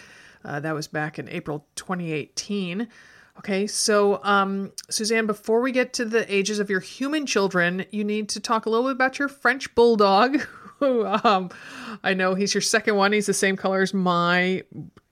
[0.46, 2.88] Uh, that was back in April 2018.
[3.40, 8.04] Okay, so um, Suzanne, before we get to the ages of your human children, you
[8.04, 10.46] need to talk a little bit about your French bulldog.
[11.24, 11.50] Um,
[12.04, 13.12] I know he's your second one.
[13.12, 14.64] He's the same color as my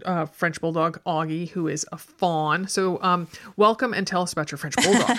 [0.05, 2.67] uh, French bulldog Augie, who is a fawn.
[2.67, 5.17] So, um, welcome and tell us about your French bulldog.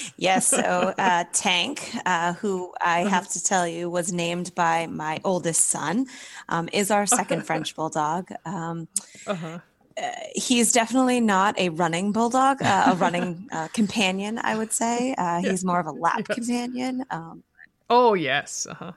[0.16, 0.60] yes, so
[0.98, 3.10] uh, Tank, uh, who I Uh-huh.
[3.10, 6.06] have to tell you was named by my oldest son,
[6.48, 8.28] um, is our second French bulldog.
[8.44, 8.86] Um,
[9.26, 9.58] uh-huh.
[10.00, 15.14] uh, he's definitely not a running bulldog, uh, a running uh, companion, I would say.
[15.18, 16.36] Uh, he's more of a lap Yes.
[16.36, 17.04] companion.
[17.10, 17.42] Um,
[17.90, 18.66] Oh yes.
[18.70, 18.92] Uh-huh.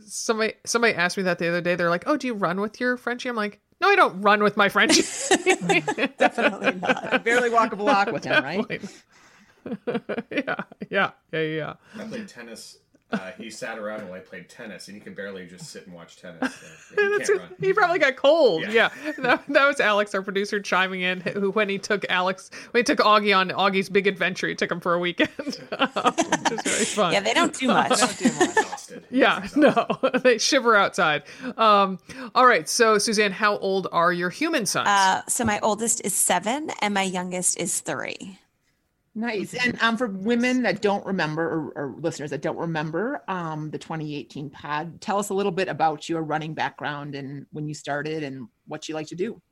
[0.00, 1.74] Somebody somebody asked me that the other day.
[1.74, 4.42] They're like, "Oh, do you run with your Frenchie?" I'm like, "No, I don't run
[4.42, 5.02] with my Frenchie."
[6.18, 7.24] definitely not.
[7.24, 8.80] barely walk a block with him, right?
[10.30, 10.54] Yeah,
[10.88, 11.74] yeah, yeah, yeah.
[11.98, 12.78] I played tennis.
[13.10, 15.94] Uh, he sat around while I played tennis, and he can barely just sit and
[15.94, 16.54] watch tennis.
[16.54, 17.48] So, he can't run.
[17.58, 18.62] He probably got cold.
[18.62, 19.12] Yeah, Yeah.
[19.18, 21.20] That, that was Alex, our producer, chiming in.
[21.22, 24.70] Who, when he took Alex, when he took Augie on Augie's big adventure, he took
[24.70, 27.12] him for a weekend, which is very fun.
[27.14, 27.92] Yeah, they don't do much.
[28.20, 29.04] Exhausted.
[29.10, 29.86] Yeah, no,
[30.22, 31.22] they shiver outside.
[31.56, 31.98] Um,
[32.34, 34.88] all right, so Suzanne, how old are your human sons?
[34.88, 38.38] Uh, so my oldest is seven and my youngest is three.
[39.18, 39.54] Nice.
[39.54, 43.78] And um, for women that don't remember, or, or listeners that don't remember um, the
[43.78, 48.22] 2018 pod, tell us a little bit about your running background and when you started
[48.22, 49.42] and what you like to do.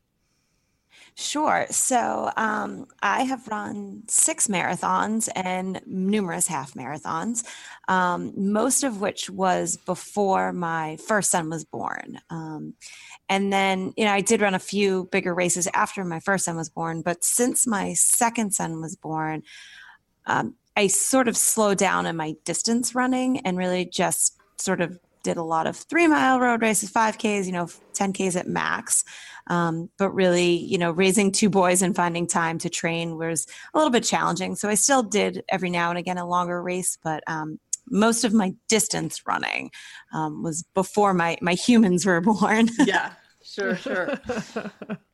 [1.14, 1.67] Sure.
[1.71, 7.45] So um, I have run six marathons and numerous half marathons,
[7.89, 12.19] um, most of which was before my first son was born.
[12.31, 12.75] Um,
[13.29, 16.57] and then, you know, I did run a few bigger races after my first son
[16.57, 19.43] was born, but since my second son was born,
[20.27, 24.99] um, I sort of slowed down in my distance running and really just sort of
[25.22, 29.03] did a lot of three mile road races, 5Ks, you know, 10Ks at max.
[29.49, 33.79] Um, but really, you know, raising two boys and finding time to train was a
[33.79, 34.55] little bit challenging.
[34.55, 37.59] So I still did every now and again a longer race, but um,
[37.89, 39.70] most of my distance running
[40.12, 42.68] um, was before my my humans were born.
[42.84, 43.12] Yeah,
[43.43, 44.18] sure, sure.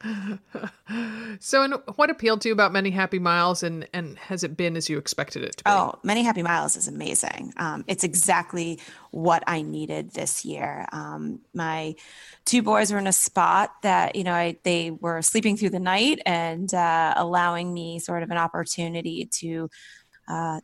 [1.41, 4.77] so, and what appealed to you about Many Happy Miles, and and has it been
[4.77, 5.70] as you expected it to be?
[5.70, 7.53] Oh, Many Happy Miles is amazing.
[7.57, 10.87] Um, it's exactly what I needed this year.
[10.93, 11.95] Um, my
[12.45, 15.81] two boys were in a spot that, you know, I, they were sleeping through the
[15.81, 19.68] night and uh, allowing me sort of an opportunity to
[20.29, 20.61] uh,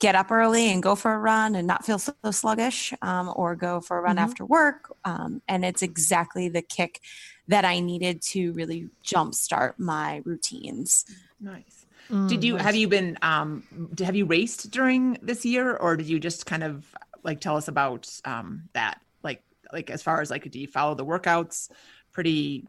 [0.00, 3.54] get up early and go for a run and not feel so sluggish um, or
[3.54, 4.22] go for a run Mhm.
[4.22, 4.92] after work.
[5.04, 7.00] Um, and it's exactly the kick
[7.48, 11.04] that I needed to really jumpstart my routines.
[11.40, 11.86] Nice.
[12.10, 12.64] Mm, Did you nice.
[12.64, 13.64] have you been um
[14.00, 16.86] have you raced during this year or did you just kind of
[17.22, 19.42] like tell us about um that like
[19.72, 21.70] like as far as like do you follow the workouts
[22.12, 22.66] pretty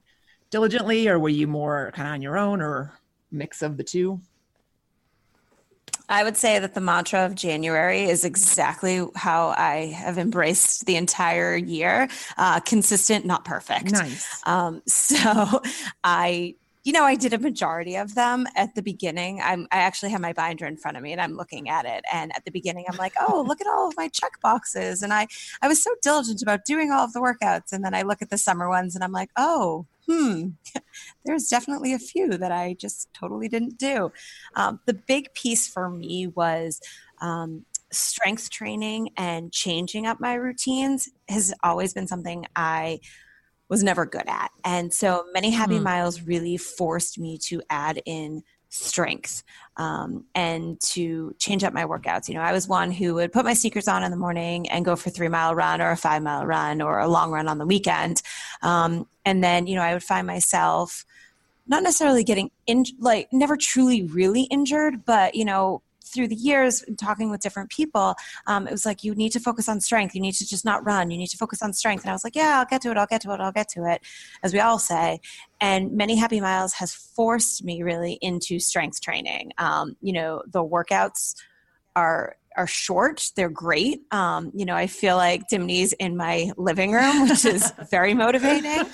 [0.52, 2.94] diligently or were you more kind of on your own or
[3.32, 4.22] mix of the two?
[6.12, 10.98] I would say that the mantra of January is exactly how I have embraced the
[10.98, 13.94] entire year uh, consistent, not perfect.
[13.94, 14.42] Nice.
[14.46, 15.62] Um, so
[16.04, 19.40] I, you know, I did a majority of them at the beginning.
[19.42, 22.04] I'm, I actually have my binder in front of me and I'm looking at it.
[22.12, 25.04] And at the beginning, I'm like, oh, look at all of my check boxes.
[25.04, 25.28] And I,
[25.62, 27.72] I was so diligent about doing all of the workouts.
[27.72, 30.50] And then I look at the summer ones and I'm like, oh, hmm,
[31.26, 34.12] there's definitely a few that I just totally didn't do.
[34.56, 36.82] Um, the big piece for me was
[37.22, 43.00] um, strength training and changing up my routines has always been something I
[43.72, 44.52] was never good at.
[44.66, 45.86] And so many happy Hmm.
[45.86, 49.44] miles really forced me to add in strength
[49.78, 52.28] um, and to change up my workouts.
[52.28, 54.86] You know, I was one who would put my sneakers on in the morning and
[54.86, 57.48] go for a three mile run or a five mile run or a long run
[57.48, 58.22] on the weekend.
[58.62, 61.06] Um, and then, you know, I would find myself
[61.68, 65.82] not necessarily getting in, like never truly really injured, but, you know,
[66.14, 68.16] through the years talking with different people
[68.48, 70.16] um, it was like you need to focus on strength.
[70.16, 71.12] You need to just not run.
[71.12, 72.04] You need to focus on strength.
[72.04, 72.98] And i was like yeah i'll get to it.
[72.98, 73.40] I'll get to it.
[73.40, 74.02] I'll get to it
[74.44, 75.20] as we all say.
[75.60, 79.52] And many happy miles has forced me really into strength training.
[79.58, 81.36] Um, you know the workouts
[81.96, 83.32] are are short.
[83.36, 84.02] They're great.
[84.12, 88.86] Um, you know, I feel like Dimity's in my living room, which is very motivating.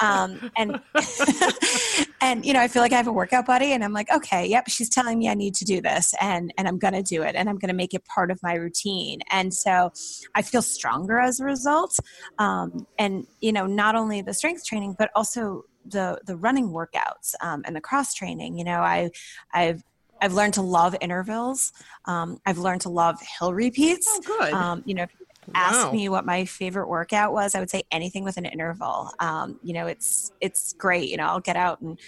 [0.00, 0.80] Um, and
[2.20, 4.46] and you know, I feel like I have a workout buddy, and I'm like, okay,
[4.46, 7.34] yep, she's telling me I need to do this, and and I'm gonna do it,
[7.34, 9.20] and I'm gonna make it part of my routine.
[9.30, 9.92] And so,
[10.34, 11.98] I feel stronger as a result.
[12.38, 17.34] Um, and you know, not only the strength training, but also the the running workouts
[17.40, 18.58] um, and the cross training.
[18.58, 19.10] You know, I
[19.52, 19.82] I've
[20.20, 21.72] I've learned to love intervals.
[22.06, 24.06] Um, I've learned to love hill repeats.
[24.08, 24.52] Oh, good.
[24.52, 27.82] Um, you know, if you ask me what my favorite workout was, I would say
[27.90, 29.10] anything with an interval.
[29.18, 31.10] Um, you know, it's it's great.
[31.10, 31.98] You know, I'll get out and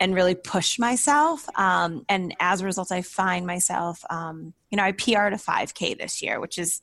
[0.00, 1.48] and really push myself.
[1.56, 5.96] Um, and as a result, I find myself, um, you know, I PR'd a 5K
[5.96, 6.82] this year, which is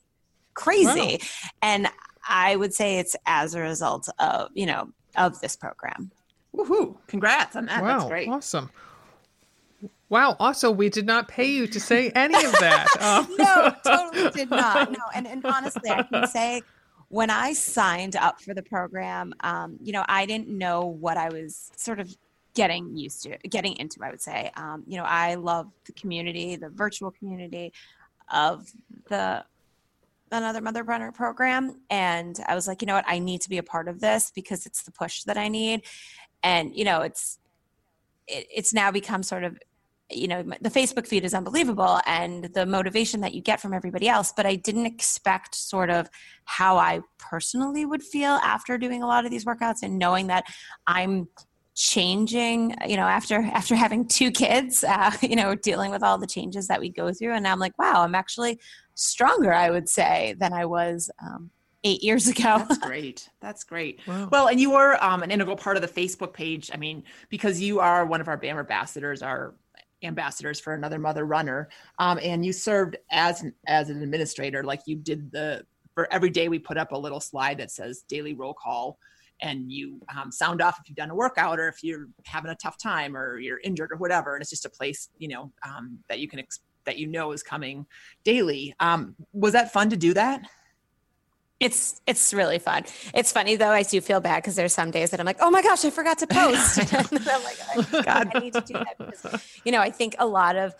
[0.54, 1.18] crazy.
[1.20, 1.48] Wow.
[1.60, 1.88] And
[2.26, 6.12] I would say it's as a result of, you know, of this program.
[6.56, 6.96] Woohoo!
[7.08, 7.82] Congrats on that.
[7.82, 8.28] Wow, That's great.
[8.28, 8.70] Awesome.
[10.10, 10.36] Wow.
[10.40, 12.88] Also, we did not pay you to say any of that.
[13.00, 13.28] Um.
[13.38, 14.90] no, totally did not.
[14.90, 16.62] No, and, and honestly, I can say
[17.08, 21.30] when I signed up for the program, um, you know, I didn't know what I
[21.30, 22.14] was sort of
[22.54, 24.00] getting used to, getting into.
[24.02, 27.72] I would say, um, you know, I love the community, the virtual community
[28.30, 28.70] of
[29.08, 29.44] the
[30.32, 33.58] another mother runner program and i was like you know what i need to be
[33.58, 35.82] a part of this because it's the push that i need
[36.44, 37.40] and you know it's
[38.28, 39.58] it, it's now become sort of
[40.10, 44.08] you know the facebook feed is unbelievable and the motivation that you get from everybody
[44.08, 46.08] else but i didn't expect sort of
[46.44, 50.44] how i personally would feel after doing a lot of these workouts and knowing that
[50.86, 51.28] i'm
[51.74, 56.26] changing you know after after having two kids uh, you know dealing with all the
[56.26, 58.58] changes that we go through and i'm like wow i'm actually
[58.94, 61.50] stronger i would say than i was um,
[61.84, 62.64] eight years ago.
[62.68, 63.28] That's great.
[63.40, 64.00] That's great.
[64.06, 64.28] Wow.
[64.30, 66.70] Well, and you were um, an integral part of the Facebook page.
[66.72, 69.54] I mean, because you are one of our BAM ambassadors, our
[70.02, 74.96] ambassadors for another mother runner um, and you served as as an administrator like you
[74.96, 78.54] did the for every day we put up a little slide that says daily roll
[78.54, 78.98] call
[79.42, 82.56] and you um, sound off if you've done a workout or if you're having a
[82.56, 85.98] tough time or you're injured or whatever and it's just a place you know um,
[86.08, 87.86] that you can ex- that you know is coming
[88.24, 88.74] daily.
[88.80, 90.42] Um, was that fun to do that
[91.60, 92.84] it's it's really fun.
[93.14, 93.70] It's funny though.
[93.70, 95.90] I do feel bad because there's some days that I'm like, oh my gosh, I
[95.90, 96.78] forgot to post.
[97.12, 100.16] and I'm like, oh, God, I need to do that because you know I think
[100.18, 100.74] a lot of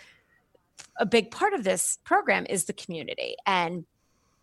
[0.97, 3.85] a big part of this program is the community and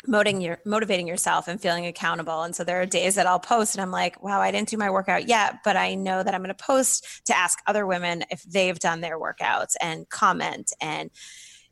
[0.05, 2.43] motivating your motivating yourself and feeling accountable.
[2.43, 4.77] And so there are days that I'll post and I'm like, wow, I didn't do
[4.77, 8.23] my workout yet, but I know that I'm going to post to ask other women
[8.29, 11.09] if they've done their workouts and comment and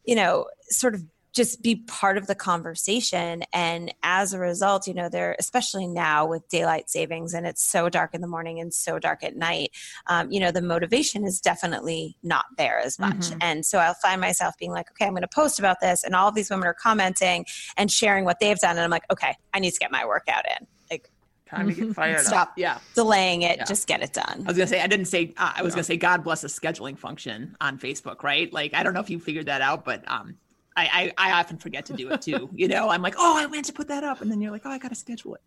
[0.04, 1.04] you know sort of
[1.36, 3.44] just be part of the conversation.
[3.52, 7.90] And as a result, you know, they're especially now with daylight savings and it's so
[7.90, 9.72] dark in the morning and so dark at night,
[10.08, 13.16] um, you know, the motivation is definitely not there as much.
[13.16, 13.40] Mm-hmm.
[13.42, 16.06] And so I'll find myself being like, okay, I'm going to post about this.
[16.06, 18.78] And all of these women are commenting and sharing what they've done.
[18.78, 20.66] And I'm like, okay, I need to get my workout in.
[20.90, 21.10] Like,
[21.50, 22.54] time to get fired Stop up.
[22.56, 22.80] Yeah.
[22.94, 23.58] delaying it.
[23.58, 23.66] Yeah.
[23.66, 24.44] Just get it done.
[24.46, 25.76] I was going to say, I didn't say, uh, I was yeah.
[25.76, 28.52] going to say, God bless the scheduling function on Facebook, right?
[28.54, 30.38] Like, I don't know if you figured that out, but um,
[30.76, 32.50] I, I, I often forget to do it too.
[32.56, 34.64] you know, I'm like, oh, I meant to put that up, and then you're like,
[34.66, 35.42] oh, I got to schedule it.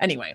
[0.00, 0.34] Anyway,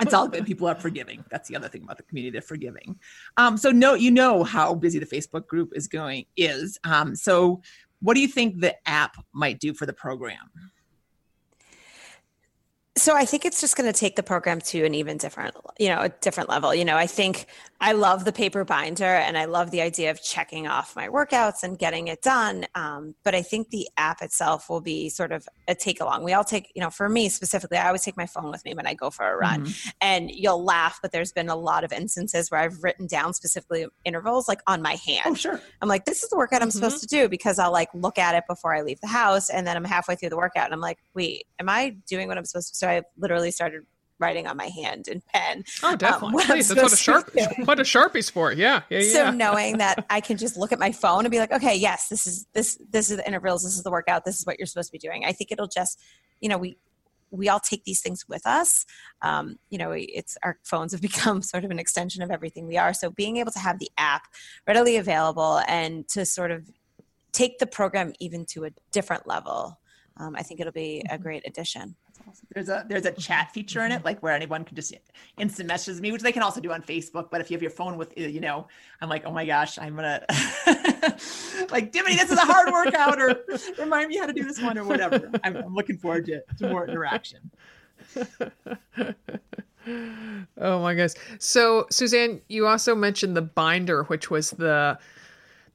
[0.00, 0.46] it's all good.
[0.46, 1.24] People are forgiving.
[1.30, 2.98] That's the other thing about the community; they're forgiving.
[3.36, 6.78] Um, so no, you know how busy the Facebook group is going is.
[6.84, 7.62] Um, so
[8.00, 10.50] what do you think the app might do for the program?
[12.96, 15.88] So I think it's just going to take the program to an even different, you
[15.88, 16.72] know, a different level.
[16.72, 17.46] You know, I think
[17.80, 21.64] I love the paper binder and I love the idea of checking off my workouts
[21.64, 22.66] and getting it done.
[22.76, 26.22] Um, but I think the app itself will be sort of a take along.
[26.22, 28.74] We all take, you know, for me specifically, I always take my phone with me
[28.74, 29.66] when I go for a run.
[29.66, 29.88] Mm-hmm.
[30.00, 33.86] And you'll laugh, but there's been a lot of instances where I've written down specifically
[34.04, 35.22] intervals like on my hand.
[35.26, 35.60] Oh, sure.
[35.82, 36.76] I'm like, this is the workout I'm mm-hmm.
[36.76, 39.50] supposed to do because I'll like look at it before I leave the house.
[39.50, 42.38] And then I'm halfway through the workout and I'm like, wait, am I doing what
[42.38, 42.83] I'm supposed to?
[42.84, 43.86] So I literally started
[44.18, 45.64] writing on my hand in pen.
[45.82, 46.28] Oh, um, definitely.
[46.28, 47.30] Um, what Please, that's what a sharp
[47.64, 48.52] what a sharpie's for.
[48.52, 49.12] Yeah, yeah, yeah.
[49.12, 52.08] So knowing that I can just look at my phone and be like, okay, yes,
[52.08, 53.64] this is this this is the intervals.
[53.64, 54.26] This is the workout.
[54.26, 55.24] This is what you're supposed to be doing.
[55.24, 55.98] I think it'll just,
[56.40, 56.76] you know, we
[57.30, 58.84] we all take these things with us.
[59.22, 62.76] Um, you know, it's our phones have become sort of an extension of everything we
[62.76, 62.92] are.
[62.92, 64.24] So being able to have the app
[64.66, 66.70] readily available and to sort of
[67.32, 69.80] take the program even to a different level,
[70.16, 71.22] um, I think it'll be a mm-hmm.
[71.22, 71.96] great addition.
[72.54, 74.94] There's a there's a chat feature in it, like where anyone can just
[75.38, 77.30] instant message me, which they can also do on Facebook.
[77.30, 78.66] But if you have your phone with you know,
[79.00, 80.24] I'm like, oh my gosh, I'm gonna
[81.70, 83.44] like Dimity, this is a hard workout, or
[83.78, 85.30] remind me how to do this one, or whatever.
[85.44, 87.50] I'm, I'm looking forward to, to more interaction.
[90.60, 91.10] oh my gosh.
[91.38, 94.98] So Suzanne, you also mentioned the binder, which was the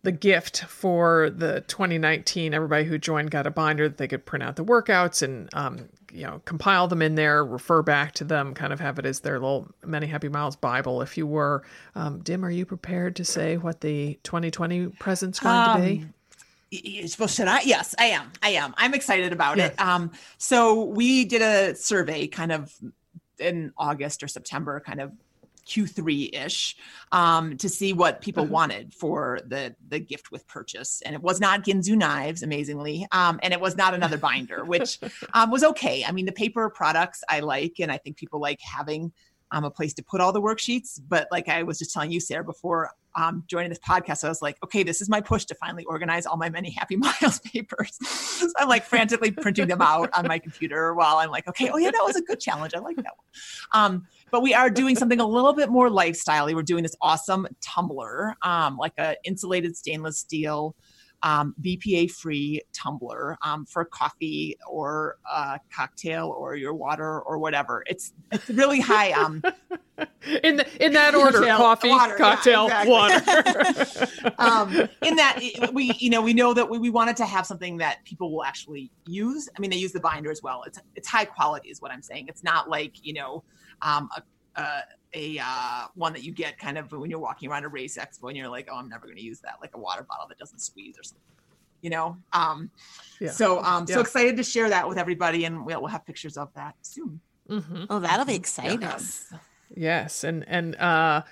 [0.01, 2.53] the gift for the 2019.
[2.53, 5.89] Everybody who joined got a binder that they could print out the workouts and um,
[6.11, 9.21] you know compile them in there, refer back to them, kind of have it as
[9.21, 11.01] their little Many Happy Miles Bible.
[11.01, 11.63] If you were,
[11.95, 16.05] um, Dim, are you prepared to say what the 2020 present's going um, to be?
[17.17, 19.73] well should i yes i am i am i'm excited about yes.
[19.73, 22.71] it um so we did a survey kind of
[23.39, 25.11] in august or september kind of
[25.69, 26.75] q3-ish
[27.11, 28.53] um to see what people uh-huh.
[28.53, 33.39] wanted for the the gift with purchase and it was not Ginsu knives amazingly um
[33.43, 34.99] and it was not another binder which
[35.33, 38.59] um was okay i mean the paper products i like and i think people like
[38.61, 39.11] having
[39.51, 40.99] um, a place to put all the worksheets.
[41.07, 44.41] But like I was just telling you, Sarah, before um, joining this podcast, I was
[44.41, 47.97] like, okay, this is my push to finally organize all my many happy miles papers.
[48.07, 51.77] so I'm like frantically printing them out on my computer while I'm like, okay, oh
[51.77, 52.73] yeah, that was a good challenge.
[52.75, 53.83] I like that one.
[53.83, 56.53] Um, but we are doing something a little bit more lifestyle.
[56.53, 60.75] We're doing this awesome tumbler, um, like a insulated stainless steel
[61.23, 67.83] um, BPA free tumbler um, for coffee or a cocktail or your water or whatever.
[67.87, 69.11] It's it's really high.
[70.43, 74.03] In the, in that order, cocktail, coffee, water, cocktail, yeah, exactly.
[74.03, 74.33] water.
[74.37, 75.39] um, in that
[75.73, 78.43] we you know we know that we, we wanted to have something that people will
[78.43, 79.49] actually use.
[79.55, 80.63] I mean, they use the binder as well.
[80.67, 82.27] It's it's high quality, is what I'm saying.
[82.27, 83.43] It's not like you know
[83.81, 84.83] um, a, a
[85.13, 88.27] a uh, one that you get kind of when you're walking around a race expo
[88.27, 90.37] and you're like, oh, I'm never going to use that, like a water bottle that
[90.37, 91.23] doesn't squeeze or something,
[91.81, 92.17] you know.
[92.33, 92.69] Um,
[93.19, 93.31] yeah.
[93.31, 93.95] So um, yeah.
[93.95, 97.19] so excited to share that with everybody, and we'll, we'll have pictures of that soon.
[97.49, 97.85] Mm-hmm.
[97.89, 98.81] Oh, that'll be exciting.
[98.81, 99.33] Yes,
[99.75, 100.23] yes.
[100.23, 101.23] and and uh,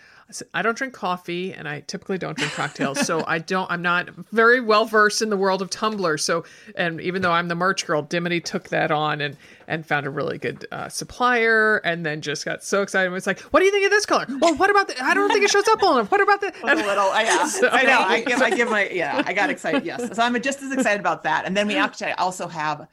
[0.54, 3.06] I don't drink coffee and I typically don't drink cocktails.
[3.06, 6.24] so I don't, I'm not very well versed in the world of tumblers.
[6.24, 6.44] So,
[6.76, 9.38] and even though I'm the merch girl, Dimity took that on and,
[9.70, 13.08] and found a really good uh, supplier and then just got so excited.
[13.08, 14.26] It was like, what do you think of this color?
[14.42, 16.12] Well, what about the, I don't think it shows up well enough.
[16.12, 18.00] What about the, and, a little, yeah, so, I know.
[18.00, 19.86] I give, I give my, yeah, I got excited.
[19.86, 20.14] Yes.
[20.14, 21.46] So I'm just as excited about that.
[21.46, 22.88] And then we actually also have,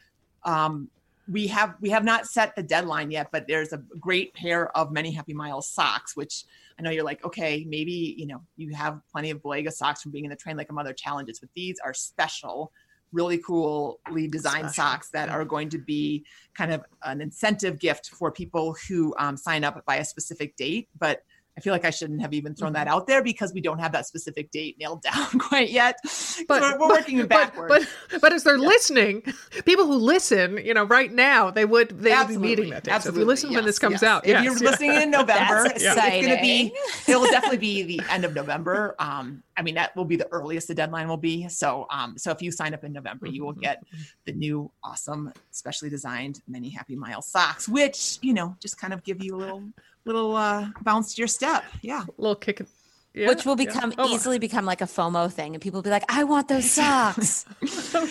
[0.45, 0.89] um,
[1.29, 4.93] we have we have not set the deadline yet but there's a great pair of
[4.93, 6.45] many happy miles socks which
[6.79, 10.13] I know you're like, okay, maybe, you know, you have plenty of Balega socks from
[10.13, 12.73] being in the Train Like a Mother challenges, but these are special,
[13.13, 14.91] really coolly designed special.
[14.91, 19.37] socks that are going to be kind of an incentive gift for people who um,
[19.37, 20.89] sign up by a specific date.
[20.99, 21.23] But
[21.57, 22.97] I feel like I shouldn't have even thrown that mm-hmm.
[22.97, 25.99] out there because we don't have that specific date nailed down quite yet.
[26.49, 27.69] But we're, we're but, working backwards.
[27.69, 28.67] But, but, but as they're yeah.
[28.67, 29.23] listening,
[29.65, 32.37] people who listen, you know, right now they would they Absolutely.
[32.37, 32.89] would be meeting that.
[32.89, 33.01] Absolutely.
[33.03, 33.57] So if you listen yes.
[33.57, 34.03] when this comes yes.
[34.03, 34.45] out, if yes.
[34.45, 36.73] you're listening in November, it's going to be
[37.07, 38.97] it will definitely be the end of November.
[38.99, 41.49] Um, I mean that will be the earliest the deadline will be.
[41.49, 43.61] So um, so if you sign up in November, you will mm-hmm.
[43.61, 43.85] get
[44.25, 49.05] the new awesome, specially designed many Happy Mile socks, which you know just kind of
[49.05, 49.63] give you a little
[50.05, 51.65] little uh, bounce to your step.
[51.83, 52.03] Yeah.
[52.03, 52.63] A little kick.
[53.15, 54.05] Yeah, Which will become yeah.
[54.07, 56.69] oh, easily become like a FOMO thing, and people will be like, "I want those
[56.71, 57.47] socks."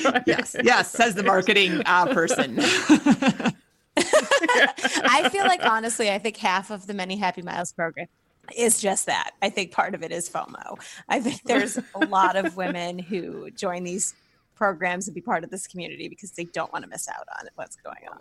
[0.06, 0.24] right.
[0.26, 2.58] Yes, yes, says the marketing uh, person.
[3.98, 8.08] I feel like honestly, I think half of the Many Happy Miles program
[8.56, 9.32] is just that.
[9.42, 10.80] I think part of it is FOMO.
[11.10, 14.16] I think there's a lot of women who join these
[14.56, 17.48] programs and be part of this community because they don't want to miss out on
[17.56, 18.20] what's going on.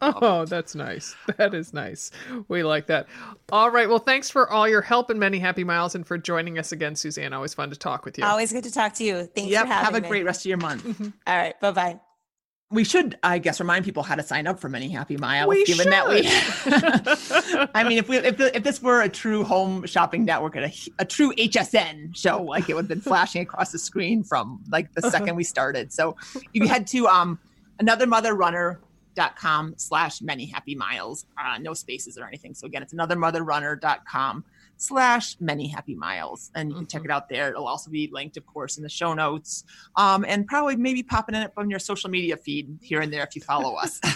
[0.00, 1.14] Oh, that's nice.
[1.36, 2.10] That is nice.
[2.48, 3.06] We like that.
[3.52, 3.88] All right.
[3.88, 6.96] Well, thanks for all your help and many happy miles and for joining us again,
[6.96, 7.32] Suzanne.
[7.32, 8.24] Always fun to talk with you.
[8.24, 9.24] Always good to talk to you.
[9.26, 10.08] Thanks yep, for having Have a me.
[10.08, 11.00] great rest of your month.
[11.26, 11.58] all right.
[11.60, 12.00] Bye bye.
[12.70, 15.48] We should, I guess, remind people how to sign up for Many Happy Miles.
[15.48, 15.92] We given should.
[15.92, 20.26] that we, I mean, if we, if, the, if this were a true home shopping
[20.26, 23.78] network and a, a true HSN show, like it would have been flashing across the
[23.78, 25.92] screen from like the second we started.
[25.94, 26.16] So
[26.52, 27.38] you head to um,
[27.78, 28.80] another mother runner
[29.36, 31.26] com slash many happy miles.
[31.36, 32.54] Uh, no spaces or anything.
[32.54, 34.44] So again it's anothermotherrunner.com
[34.76, 36.50] slash many happy miles.
[36.54, 36.98] And you can mm-hmm.
[36.98, 37.50] check it out there.
[37.50, 39.64] It'll also be linked of course in the show notes.
[39.96, 43.24] Um, and probably maybe popping in it on your social media feed here and there
[43.24, 44.00] if you follow us.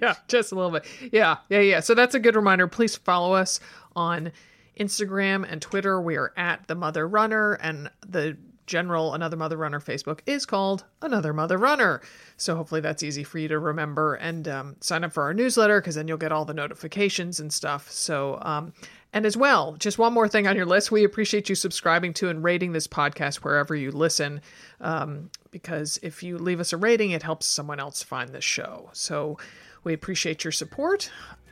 [0.00, 0.86] Yeah just a little bit.
[1.12, 1.80] Yeah yeah yeah.
[1.80, 2.66] So that's a good reminder.
[2.66, 3.60] Please follow us
[3.94, 4.32] on
[4.78, 6.00] instagram and twitter.
[6.00, 8.36] We are at the mother runner and the
[8.70, 12.00] general Another Mother Runner Facebook is called Another Mother Runner.
[12.36, 15.80] So hopefully that's easy for you to remember and um, sign up for our newsletter
[15.80, 17.90] because then you'll get all the notifications and stuff.
[17.90, 18.72] So, um,
[19.12, 20.92] and as well, just one more thing on your list.
[20.92, 24.40] We appreciate you subscribing to and rating this podcast wherever you listen,
[24.80, 28.88] um, because if you leave us a rating, it helps someone else find this show.
[28.92, 29.36] So
[29.82, 31.10] we appreciate your support.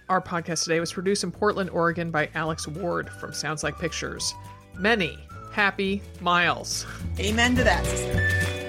[0.09, 4.33] Our podcast today was produced in Portland, Oregon by Alex Ward from Sounds Like Pictures.
[4.79, 5.19] Many
[5.59, 6.87] happy miles.
[7.19, 8.68] Amen to that.